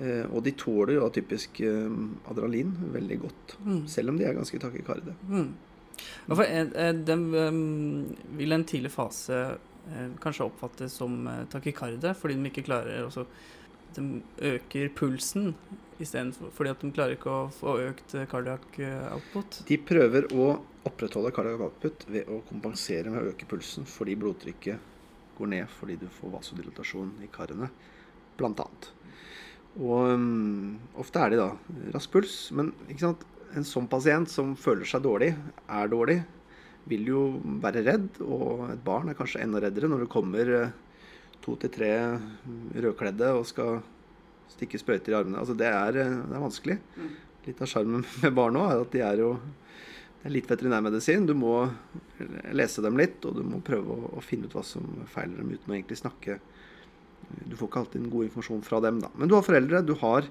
Eh, 0.00 0.24
og 0.32 0.44
de 0.46 0.54
tåler 0.56 0.96
jo 0.96 1.08
typisk 1.12 1.60
eh, 1.66 1.96
adrenalin 2.30 2.72
veldig 2.94 3.18
godt. 3.20 3.56
Mm. 3.66 3.82
Selv 3.90 4.12
om 4.12 4.20
de 4.20 4.24
er 4.24 4.38
ganske 4.38 4.60
takykarde. 4.62 5.16
Mm. 5.28 5.50
For 6.30 6.44
eh, 6.46 6.70
eh, 6.86 7.60
vil 8.38 8.56
en 8.56 8.64
tidlig 8.68 8.94
fase 8.94 9.42
kanskje 10.20 10.44
oppfattes 10.44 10.92
som 11.00 11.24
takykarde, 11.50 12.12
fordi 12.14 12.36
de 12.36 12.50
ikke 12.50 12.62
klarer 12.66 13.00
også 13.06 13.24
De 13.96 14.20
øker 14.38 14.90
pulsen 14.94 15.54
istedenfor 15.98 16.52
fordi 16.54 16.70
at 16.70 16.84
de 16.84 16.90
klarer 16.94 17.16
ikke 17.16 17.32
å 17.32 17.48
få 17.50 17.72
økt 17.88 18.14
cardiac 18.30 18.76
output. 19.16 19.58
De 19.66 19.78
prøver 19.82 20.28
å 20.30 20.52
opprettholde 20.86 21.32
cardiac 21.34 21.64
output 21.64 22.06
ved 22.06 22.28
å 22.30 22.38
kompensere 22.46 23.10
med 23.10 23.24
å 23.24 23.32
øke 23.32 23.48
pulsen 23.50 23.88
fordi 23.88 24.14
blodtrykket 24.20 24.86
går 25.40 25.52
ned 25.56 25.74
fordi 25.80 25.96
du 26.04 26.06
får 26.20 26.36
vasodilatasjon 26.36 27.16
i 27.24 27.32
karene, 27.32 27.72
blant 28.38 28.62
annet. 28.62 28.92
Og 29.78 30.10
um, 30.16 30.78
ofte 30.98 31.22
er 31.22 31.32
de 31.32 31.38
da 31.38 31.50
rask 31.94 32.10
puls, 32.10 32.34
men 32.56 32.72
en 32.90 33.66
sånn 33.66 33.88
pasient 33.90 34.30
som 34.30 34.56
føler 34.58 34.88
seg 34.88 35.04
dårlig, 35.06 35.30
er 35.70 35.90
dårlig, 35.92 36.18
vil 36.90 37.06
jo 37.06 37.22
være 37.62 37.84
redd, 37.86 38.20
og 38.24 38.66
et 38.72 38.82
barn 38.82 39.10
er 39.10 39.18
kanskje 39.18 39.44
enda 39.44 39.60
reddere 39.62 39.90
når 39.90 40.04
det 40.04 40.12
kommer 40.12 40.52
eh, 40.56 40.72
to 41.44 41.54
til 41.60 41.72
tre 41.72 41.90
rødkledde 42.74 43.30
og 43.36 43.46
skal 43.48 43.78
stikke 44.50 44.80
sprøyter 44.80 45.14
i 45.14 45.18
armene. 45.20 45.38
Altså 45.38 45.54
det 45.58 45.68
er, 45.70 46.00
eh, 46.02 46.16
det 46.26 46.36
er 46.36 46.44
vanskelig. 46.46 46.78
Litt 47.46 47.62
av 47.62 47.70
sjarmen 47.70 48.06
med 48.24 48.36
barn 48.36 48.58
òg 48.58 48.72
er 48.72 48.84
at 48.84 48.94
de 48.96 49.04
er 49.06 49.22
jo 49.22 49.34
det 50.20 50.28
er 50.28 50.34
litt 50.34 50.50
veterinærmedisin. 50.50 51.24
Du 51.24 51.32
må 51.32 51.54
lese 52.52 52.82
dem 52.84 52.98
litt, 53.00 53.22
og 53.24 53.38
du 53.38 53.44
må 53.46 53.62
prøve 53.64 53.94
å, 53.94 54.10
å 54.18 54.24
finne 54.24 54.50
ut 54.50 54.56
hva 54.56 54.64
som 54.66 54.84
feiler 55.08 55.40
dem, 55.40 55.54
uten 55.54 55.72
å 55.72 55.76
egentlig 55.78 55.96
snakke. 55.96 56.36
Du 57.46 57.56
får 57.56 57.68
ikke 57.70 57.82
alltid 57.84 58.00
en 58.02 58.12
god 58.12 58.28
informasjon 58.28 58.64
fra 58.66 58.80
dem, 58.84 59.00
da. 59.04 59.10
Men 59.16 59.30
du 59.30 59.36
har 59.36 59.46
foreldre. 59.46 59.82
Du 59.86 59.94
har 60.00 60.26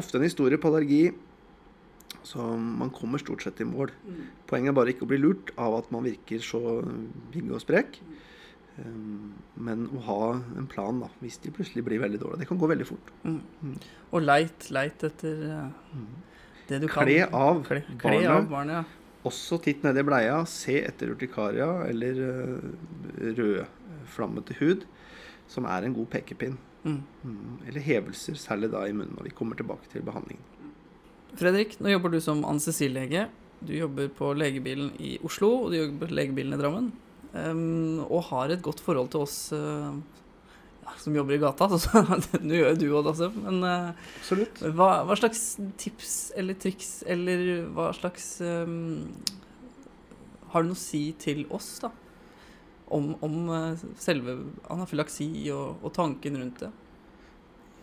ofte 0.00 0.18
en 0.18 0.26
historie 0.26 0.58
på 0.60 0.70
allergi. 0.72 1.12
Så 2.24 2.40
man 2.56 2.90
kommer 2.94 3.20
stort 3.20 3.42
sett 3.44 3.60
i 3.60 3.66
mål. 3.68 3.90
Poenget 4.48 4.72
er 4.72 4.76
bare 4.78 4.94
ikke 4.94 5.04
å 5.04 5.10
bli 5.10 5.18
lurt 5.20 5.50
av 5.60 5.76
at 5.80 5.90
man 5.92 6.06
virker 6.06 6.40
så 6.44 6.60
pigg 7.34 7.50
og 7.52 7.60
sprek. 7.60 7.98
Um, 8.74 9.34
Men 9.54 9.84
å 9.94 10.00
ha 10.08 10.20
en 10.58 10.66
plan 10.66 10.98
da, 11.04 11.06
hvis 11.20 11.36
de 11.44 11.52
plutselig 11.54 11.84
blir 11.86 12.00
veldig 12.02 12.18
dårlige. 12.22 12.40
Det 12.42 12.48
kan 12.48 12.58
gå 12.58 12.70
veldig 12.72 12.86
fort. 12.88 13.12
Mm. 13.22 13.76
Og 14.10 14.24
leit, 14.24 14.66
leit 14.74 15.04
etter 15.06 15.44
eh, 15.46 16.00
det 16.70 16.80
du 16.82 16.88
kan. 16.88 17.04
Kle 17.06 17.20
av 17.28 17.60
Kle, 17.68 17.84
kle 17.92 18.16
barnet. 18.16 18.32
av 18.32 18.48
barnet, 18.50 18.80
ja. 18.80 19.20
Også 19.30 19.60
titt 19.62 19.84
nedi 19.86 20.02
bleia. 20.04 20.40
Se 20.50 20.80
etter 20.84 21.12
urtikaria 21.14 21.68
eller 21.86 22.18
uh, 22.18 22.66
rødflammete 23.38 24.58
hud, 24.58 24.88
som 25.50 25.68
er 25.68 25.86
en 25.86 25.96
god 25.96 26.10
pekepinn. 26.12 26.56
Mm. 26.84 27.00
Mm. 27.24 27.54
Eller 27.68 27.84
hevelser, 27.84 28.36
særlig 28.40 28.70
da 28.72 28.84
i 28.88 28.92
munnen. 28.96 29.16
Og 29.18 29.28
vi 29.28 29.34
kommer 29.36 29.58
tilbake 29.58 29.88
til 29.92 30.04
behandling. 30.04 30.40
Fredrik, 31.38 31.78
nå 31.82 31.90
jobber 31.90 32.12
du 32.14 32.20
som 32.22 32.44
anestesilege. 32.46 33.28
Du 33.64 33.72
jobber 33.74 34.10
på 34.12 34.32
legebilen 34.36 34.92
i 35.02 35.16
Oslo, 35.24 35.50
og 35.64 35.72
du 35.72 35.78
jobber 35.78 36.06
på 36.06 36.18
legebilen 36.18 36.54
i 36.54 36.60
Drammen. 36.60 36.90
Um, 37.34 38.04
og 38.04 38.28
har 38.28 38.52
et 38.54 38.62
godt 38.62 38.82
forhold 38.84 39.08
til 39.10 39.24
oss 39.24 39.38
uh, 39.56 39.96
som 41.00 41.16
jobber 41.16 41.34
i 41.34 41.40
gata. 41.42 41.66
Så, 41.82 42.04
Nå 42.44 42.60
gjør 42.60 42.74
jo 42.74 42.78
du 42.78 42.86
òg 42.92 43.08
det, 43.08 43.14
altså. 43.14 43.30
Men 43.34 43.64
uh, 43.64 44.70
hva, 44.76 44.90
hva 45.08 45.18
slags 45.18 45.42
tips 45.80 46.14
eller 46.38 46.60
triks, 46.60 46.92
eller 47.10 47.64
hva 47.74 47.90
slags 47.96 48.36
um, 48.44 49.08
Har 50.52 50.62
du 50.62 50.70
noe 50.70 50.78
å 50.78 50.84
si 50.84 51.08
til 51.18 51.46
oss, 51.54 51.78
da? 51.82 51.90
Om, 52.94 53.10
om 53.26 53.36
eh, 53.50 53.84
selve 53.98 54.36
anafylaksi 54.70 55.28
og, 55.54 55.82
og 55.82 55.92
tanken 55.96 56.38
rundt 56.40 56.62
det? 56.62 56.70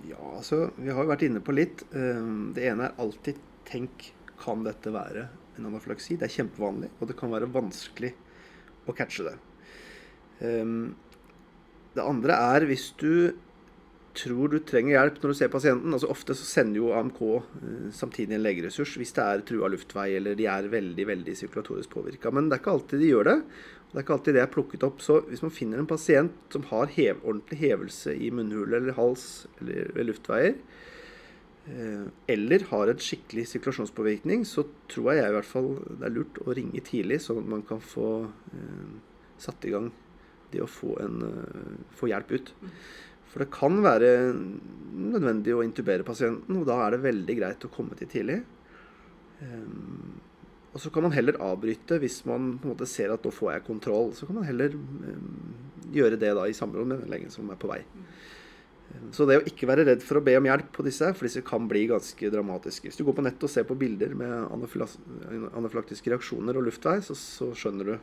Ja, 0.07 0.17
altså, 0.37 0.71
vi 0.77 0.89
har 0.89 1.03
jo 1.03 1.11
vært 1.11 1.25
inne 1.27 1.43
på 1.43 1.53
litt. 1.53 1.83
Um, 1.93 2.51
Det 2.55 2.65
ene 2.71 2.89
er 2.89 3.01
alltid 3.01 3.39
tenk 3.69 4.11
kan 4.41 4.63
dette 4.65 4.93
være 4.93 5.27
en 5.59 5.67
anafylaksi. 5.69 6.17
Det 6.17 6.25
er 6.25 6.35
kjempevanlig, 6.39 6.89
og 6.97 7.11
det 7.11 7.17
kan 7.19 7.33
være 7.33 7.51
vanskelig 7.53 8.13
å 8.89 8.95
catche 8.97 9.27
det. 9.27 9.37
Um, 10.41 10.95
Det 11.93 12.03
andre 12.07 12.39
er 12.55 12.65
hvis 12.69 12.91
du 12.97 13.35
tror 14.17 14.51
du 14.51 14.57
trenger 14.65 14.95
hjelp 14.95 15.19
når 15.21 15.31
du 15.31 15.37
ser 15.39 15.51
pasienten. 15.51 15.93
altså 15.93 16.09
Ofte 16.11 16.35
så 16.37 16.47
sender 16.47 16.81
jo 16.81 16.93
AMK 16.97 17.21
eh, 17.31 17.91
samtidig 17.95 18.35
en 18.37 18.43
legeressurs 18.43 18.95
hvis 18.99 19.13
det 19.17 19.23
er 19.25 19.43
trua 19.47 19.69
luftvei 19.71 20.09
eller 20.17 20.37
de 20.39 20.47
er 20.51 20.69
veldig 20.71 21.05
veldig 21.07 21.35
sirkulatorisk 21.37 21.93
påvirka. 21.95 22.33
Men 22.33 22.49
det 22.49 22.57
er 22.57 22.63
ikke 22.63 22.75
alltid 22.75 23.03
de 23.03 23.11
gjør 23.11 23.29
det. 23.31 23.37
Det 23.91 23.97
er 23.97 24.05
ikke 24.05 24.15
alltid 24.17 24.37
det 24.37 24.43
er 24.43 24.53
plukket 24.53 24.85
opp. 24.87 25.03
Så 25.03 25.19
hvis 25.29 25.43
man 25.45 25.55
finner 25.55 25.81
en 25.81 25.89
pasient 25.89 26.53
som 26.53 26.67
har 26.71 26.91
hev, 26.95 27.21
ordentlig 27.23 27.59
hevelse 27.63 28.15
i 28.15 28.31
munnhule 28.35 28.79
eller 28.79 28.97
hals 28.99 29.27
eller 29.59 29.91
ved 29.95 30.09
luftveier, 30.09 30.59
eh, 31.71 32.05
eller 32.35 32.67
har 32.71 32.91
en 32.91 33.03
skikkelig 33.07 33.47
sirkulasjonspåvirkning, 33.51 34.45
så 34.47 34.65
tror 34.91 35.13
jeg 35.15 35.27
i 35.27 35.35
hvert 35.37 35.51
fall 35.51 35.73
det 35.87 36.07
er 36.07 36.15
lurt 36.19 36.43
å 36.43 36.55
ringe 36.57 36.83
tidlig, 36.87 37.23
sånn 37.23 37.43
at 37.43 37.51
man 37.55 37.63
kan 37.67 37.83
få 37.83 38.11
eh, 38.27 38.87
satt 39.41 39.67
i 39.67 39.75
gang 39.75 39.91
det 40.51 40.59
å 40.59 40.67
få, 40.67 40.97
en, 40.99 41.21
få 41.95 42.09
hjelp 42.11 42.33
ut. 42.35 42.49
For 43.31 43.43
det 43.43 43.51
kan 43.53 43.77
være 43.83 44.09
nødvendig 44.91 45.53
å 45.55 45.63
intubere 45.63 46.05
pasienten, 46.07 46.57
og 46.59 46.67
da 46.67 46.81
er 46.83 46.95
det 46.95 47.05
veldig 47.05 47.37
greit 47.37 47.63
å 47.63 47.71
komme 47.71 47.95
til 47.99 48.09
tidlig. 48.11 48.41
Ehm, 49.45 50.19
og 50.71 50.79
så 50.79 50.91
kan 50.91 51.03
man 51.03 51.15
heller 51.15 51.39
avbryte 51.43 51.99
hvis 51.99 52.21
man 52.27 52.53
på 52.59 52.67
en 52.67 52.73
måte 52.73 52.87
ser 52.87 53.11
at 53.11 53.23
nå 53.25 53.31
får 53.35 53.53
jeg 53.55 53.67
kontroll. 53.67 54.11
Så 54.15 54.27
kan 54.27 54.39
man 54.39 54.47
heller 54.47 54.75
ehm, 54.75 55.55
gjøre 55.95 56.19
det 56.19 56.33
da 56.37 56.45
i 56.47 56.55
samråd 56.55 56.91
med 56.91 57.03
den 57.03 57.13
legen 57.13 57.33
som 57.33 57.49
er 57.51 57.59
på 57.59 57.71
vei. 57.71 57.79
Ehm, 58.91 59.09
så 59.15 59.27
det 59.29 59.39
å 59.39 59.47
ikke 59.47 59.71
være 59.71 59.87
redd 59.87 60.03
for 60.03 60.19
å 60.19 60.25
be 60.27 60.35
om 60.39 60.51
hjelp 60.51 60.75
på 60.75 60.87
disse, 60.87 61.13
for 61.15 61.27
disse 61.27 61.47
kan 61.47 61.71
bli 61.71 61.87
ganske 61.91 62.35
dramatiske. 62.35 62.91
Hvis 62.91 62.99
du 62.99 63.07
går 63.07 63.19
på 63.21 63.27
nettet 63.29 63.47
og 63.47 63.55
ser 63.55 63.67
på 63.67 63.79
bilder 63.79 64.15
med 64.19 64.51
anafylaktiske 65.55 66.11
reaksjoner 66.11 66.59
og 66.59 66.67
luftvei, 66.67 66.99
så, 67.05 67.15
så 67.15 67.53
skjønner 67.55 67.93
du 67.93 67.97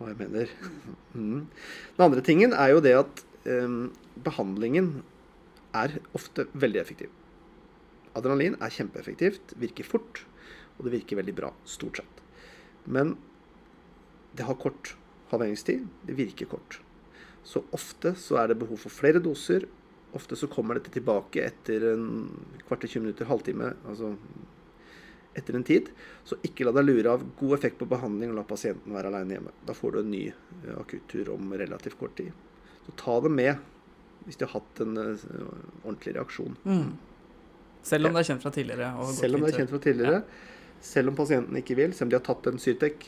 hva 0.00 0.10
jeg 0.10 0.22
mener. 0.24 0.54
Mm. 1.10 1.48
Den 1.96 2.04
andre 2.04 2.22
tingen 2.22 2.52
er 2.54 2.68
jo 2.70 2.82
det 2.84 2.92
at 2.94 3.20
behandlingen 3.44 4.90
er 5.76 5.94
ofte 6.16 6.44
veldig 6.52 6.80
effektiv. 6.82 7.10
Adrenalin 8.18 8.56
er 8.60 8.74
kjempeeffektivt, 8.74 9.54
virker 9.60 9.86
fort, 9.86 10.24
og 10.78 10.86
det 10.86 10.94
virker 10.96 11.20
veldig 11.20 11.34
bra, 11.36 11.52
stort 11.64 12.00
sett. 12.00 12.22
Men 12.84 13.14
det 14.36 14.46
har 14.48 14.58
kort 14.60 14.94
halveringstid, 15.30 15.86
det 16.06 16.16
virker 16.18 16.50
kort. 16.50 16.80
Så 17.46 17.62
ofte 17.76 18.14
så 18.18 18.40
er 18.42 18.50
det 18.50 18.60
behov 18.60 18.82
for 18.82 18.92
flere 18.92 19.22
doser. 19.22 19.66
Ofte 20.16 20.36
så 20.36 20.50
kommer 20.50 20.76
dette 20.76 20.92
tilbake 20.92 21.44
etter 21.46 21.92
en 21.92 22.06
kvarter, 22.66 22.90
20 22.90 23.04
minutter, 23.06 23.30
halvtime, 23.30 23.72
altså 23.88 24.14
etter 25.38 25.54
en 25.54 25.66
tid. 25.66 25.92
Så 26.26 26.38
ikke 26.46 26.66
la 26.66 26.74
deg 26.74 26.88
lure 26.88 27.14
av 27.14 27.24
god 27.38 27.56
effekt 27.58 27.78
på 27.80 27.88
behandling 27.90 28.32
og 28.32 28.40
la 28.40 28.46
pasienten 28.48 28.94
være 28.96 29.12
alene 29.12 29.36
hjemme. 29.36 29.54
Da 29.66 29.76
får 29.76 29.94
du 29.94 30.02
en 30.02 30.12
ny 30.12 30.24
eh, 30.32 30.74
akuttur 30.76 31.30
om 31.36 31.54
relativt 31.54 31.98
kort 32.00 32.16
tid. 32.18 32.34
Så 32.90 32.96
ta 32.98 33.20
det 33.22 33.30
med 33.30 33.56
hvis 34.26 34.36
de 34.36 34.44
har 34.46 34.52
hatt 34.60 34.80
en 34.84 34.96
eh, 35.00 35.22
ordentlig 35.84 36.12
reaksjon. 36.18 36.56
Mm. 36.66 36.90
Selv 37.82 38.06
om 38.10 38.12
det 38.14 38.20
er 38.20 38.28
kjent 38.34 38.42
fra 38.44 38.50
tidligere. 38.52 38.90
og 39.00 39.14
Selv 39.16 39.34
om 39.38 39.40
det 39.46 39.54
er 39.54 39.58
kjent 39.62 39.70
fra 39.72 39.78
tidligere. 39.80 40.22
Selv 40.84 41.08
om 41.08 41.16
pasienten 41.16 41.56
ikke 41.56 41.76
vil, 41.78 41.92
selv 41.96 42.08
om 42.08 42.10
de 42.12 42.18
har 42.18 42.24
tatt 42.26 42.46
en 42.50 42.58
Syrtec 42.60 43.06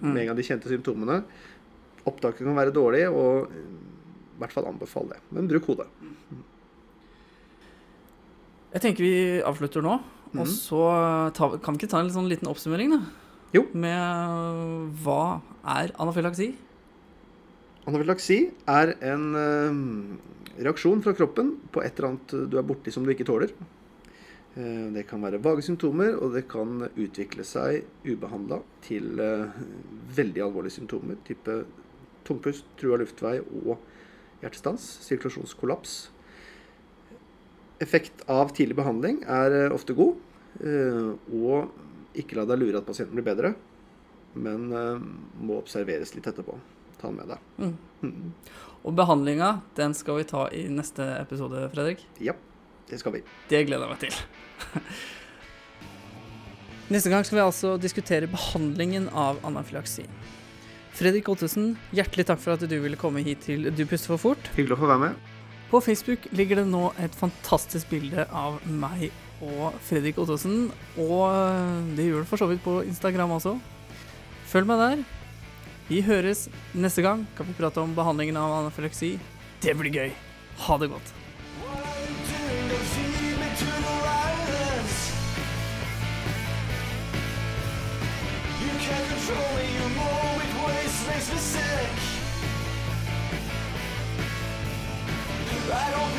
med 0.00 0.18
en 0.20 0.26
gang 0.28 0.36
de 0.36 0.42
kjente 0.46 0.68
symptomene. 0.68 1.20
Opptaket 2.04 2.42
kan 2.44 2.56
være 2.58 2.74
dårlig, 2.74 3.04
og 3.08 3.46
eh, 3.52 3.70
i 4.34 4.42
hvert 4.42 4.52
fall 4.52 4.66
anbefale 4.66 5.14
det. 5.14 5.20
Men 5.30 5.46
bruk 5.48 5.66
hodet. 5.70 5.86
Jeg 8.74 8.82
tenker 8.82 9.04
vi 9.06 9.14
avslutter 9.46 9.82
nå, 9.86 9.94
og 10.34 10.34
Mhm. 10.34 10.50
så 10.50 10.82
ta, 11.32 11.56
kan 11.62 11.74
vi 11.74 11.84
ikke 11.86 11.90
ta 11.94 12.00
en 12.00 12.10
sånn 12.10 12.28
liten 12.28 12.48
oppsummering, 12.50 12.90
da? 12.90 13.00
Jo. 13.54 13.62
Med 13.72 14.98
hva 15.04 15.40
er 15.64 15.92
anafylaksi? 15.94 16.54
Anafylaksi 17.84 18.38
er 18.70 18.94
en 19.04 19.24
eh, 19.36 19.80
reaksjon 20.64 21.02
fra 21.04 21.12
kroppen 21.16 21.56
på 21.72 21.82
et 21.84 21.98
eller 21.98 22.14
annet 22.14 22.36
du 22.48 22.56
er 22.56 22.64
borti 22.66 22.92
som 22.94 23.04
du 23.04 23.12
ikke 23.12 23.26
tåler. 23.28 23.52
Eh, 24.56 24.86
det 24.94 25.04
kan 25.10 25.22
være 25.24 25.42
vage 25.44 25.66
symptomer, 25.66 26.14
og 26.16 26.32
det 26.36 26.46
kan 26.48 26.86
utvikle 26.88 27.44
seg 27.44 27.84
ubehandla 28.06 28.62
til 28.86 29.20
eh, 29.20 29.58
veldig 30.16 30.46
alvorlige 30.46 30.78
symptomer. 30.78 31.18
Type 31.28 31.58
tungpust, 32.24 32.64
trua 32.80 32.96
luftvei 33.02 33.36
og 33.42 33.76
hjertestans. 34.40 34.86
Sirkulasjonskollaps. 35.04 35.96
Effekt 37.84 38.22
av 38.30 38.54
tidlig 38.56 38.78
behandling 38.78 39.24
er 39.28 39.58
eh, 39.64 39.74
ofte 39.74 39.96
god. 39.98 40.16
eh, 40.62 41.10
og 41.34 42.16
ikke 42.16 42.38
la 42.38 42.46
deg 42.46 42.62
lure 42.62 42.78
at 42.78 42.86
pasienten 42.86 43.18
blir 43.18 43.26
bedre, 43.26 43.52
men 44.38 44.70
eh, 44.70 45.04
må 45.42 45.58
observeres 45.58 46.14
litt 46.14 46.30
etterpå. 46.30 46.56
Ta 47.04 47.10
med 47.12 47.28
deg. 47.28 47.50
Mm. 47.60 47.74
Mm. 48.00 48.30
Og 48.84 48.96
behandlinga, 48.96 49.50
den 49.76 49.92
skal 49.96 50.22
vi 50.22 50.28
ta 50.28 50.46
i 50.56 50.64
neste 50.72 51.04
episode, 51.18 51.66
Fredrik. 51.72 52.04
Ja, 52.24 52.32
det 52.88 53.00
skal 53.00 53.18
vi. 53.18 53.20
Det 53.50 53.60
gleder 53.68 53.84
jeg 53.84 53.92
meg 53.92 54.00
til. 54.06 54.14
Neste 56.92 57.08
gang 57.08 57.24
skal 57.24 57.38
vi 57.38 57.44
altså 57.46 57.70
diskutere 57.80 58.28
behandlingen 58.28 59.06
av 59.16 59.38
anafylaksi. 59.48 60.04
Fredrik 60.94 61.30
Ottesen, 61.32 61.72
hjertelig 61.96 62.26
takk 62.28 62.42
for 62.42 62.54
at 62.54 62.66
du 62.68 62.76
ville 62.82 62.98
komme 63.00 63.24
hit 63.24 63.40
til 63.48 63.70
Du 63.72 63.82
puster 63.88 64.12
for 64.12 64.20
fort. 64.20 64.50
Hyggelig 64.54 64.76
å 64.76 64.82
få 64.82 64.90
være 64.92 65.02
med. 65.06 65.32
På 65.72 65.80
Facebook 65.82 66.28
ligger 66.36 66.60
det 66.60 66.68
nå 66.68 66.90
et 67.02 67.16
fantastisk 67.18 67.88
bilde 67.90 68.28
av 68.30 68.60
meg 68.68 69.08
og 69.42 69.74
Fredrik 69.88 70.20
Ottesen. 70.22 70.68
Og 71.00 71.96
det 71.96 72.06
gjør 72.06 72.22
det 72.22 72.30
for 72.30 72.44
så 72.44 72.52
vidt 72.52 72.62
på 72.62 72.82
Instagram 72.84 73.32
også. 73.40 73.56
Følg 74.52 74.70
meg 74.70 74.84
der. 74.84 75.06
Vi 75.88 76.00
høres 76.00 76.46
neste 76.72 77.02
gang. 77.04 77.26
Kan 77.36 77.46
vi 77.46 77.56
prate 77.58 77.82
om 77.82 77.92
behandlingen 77.96 78.38
av 78.40 78.62
anafylaksi? 78.62 79.18
Det 79.60 79.76
blir 79.76 79.92
gøy. 79.92 80.10
Ha 80.64 80.78
det 80.80 80.88
godt. 80.88 81.12
I 95.74 95.90
don't 95.90 96.13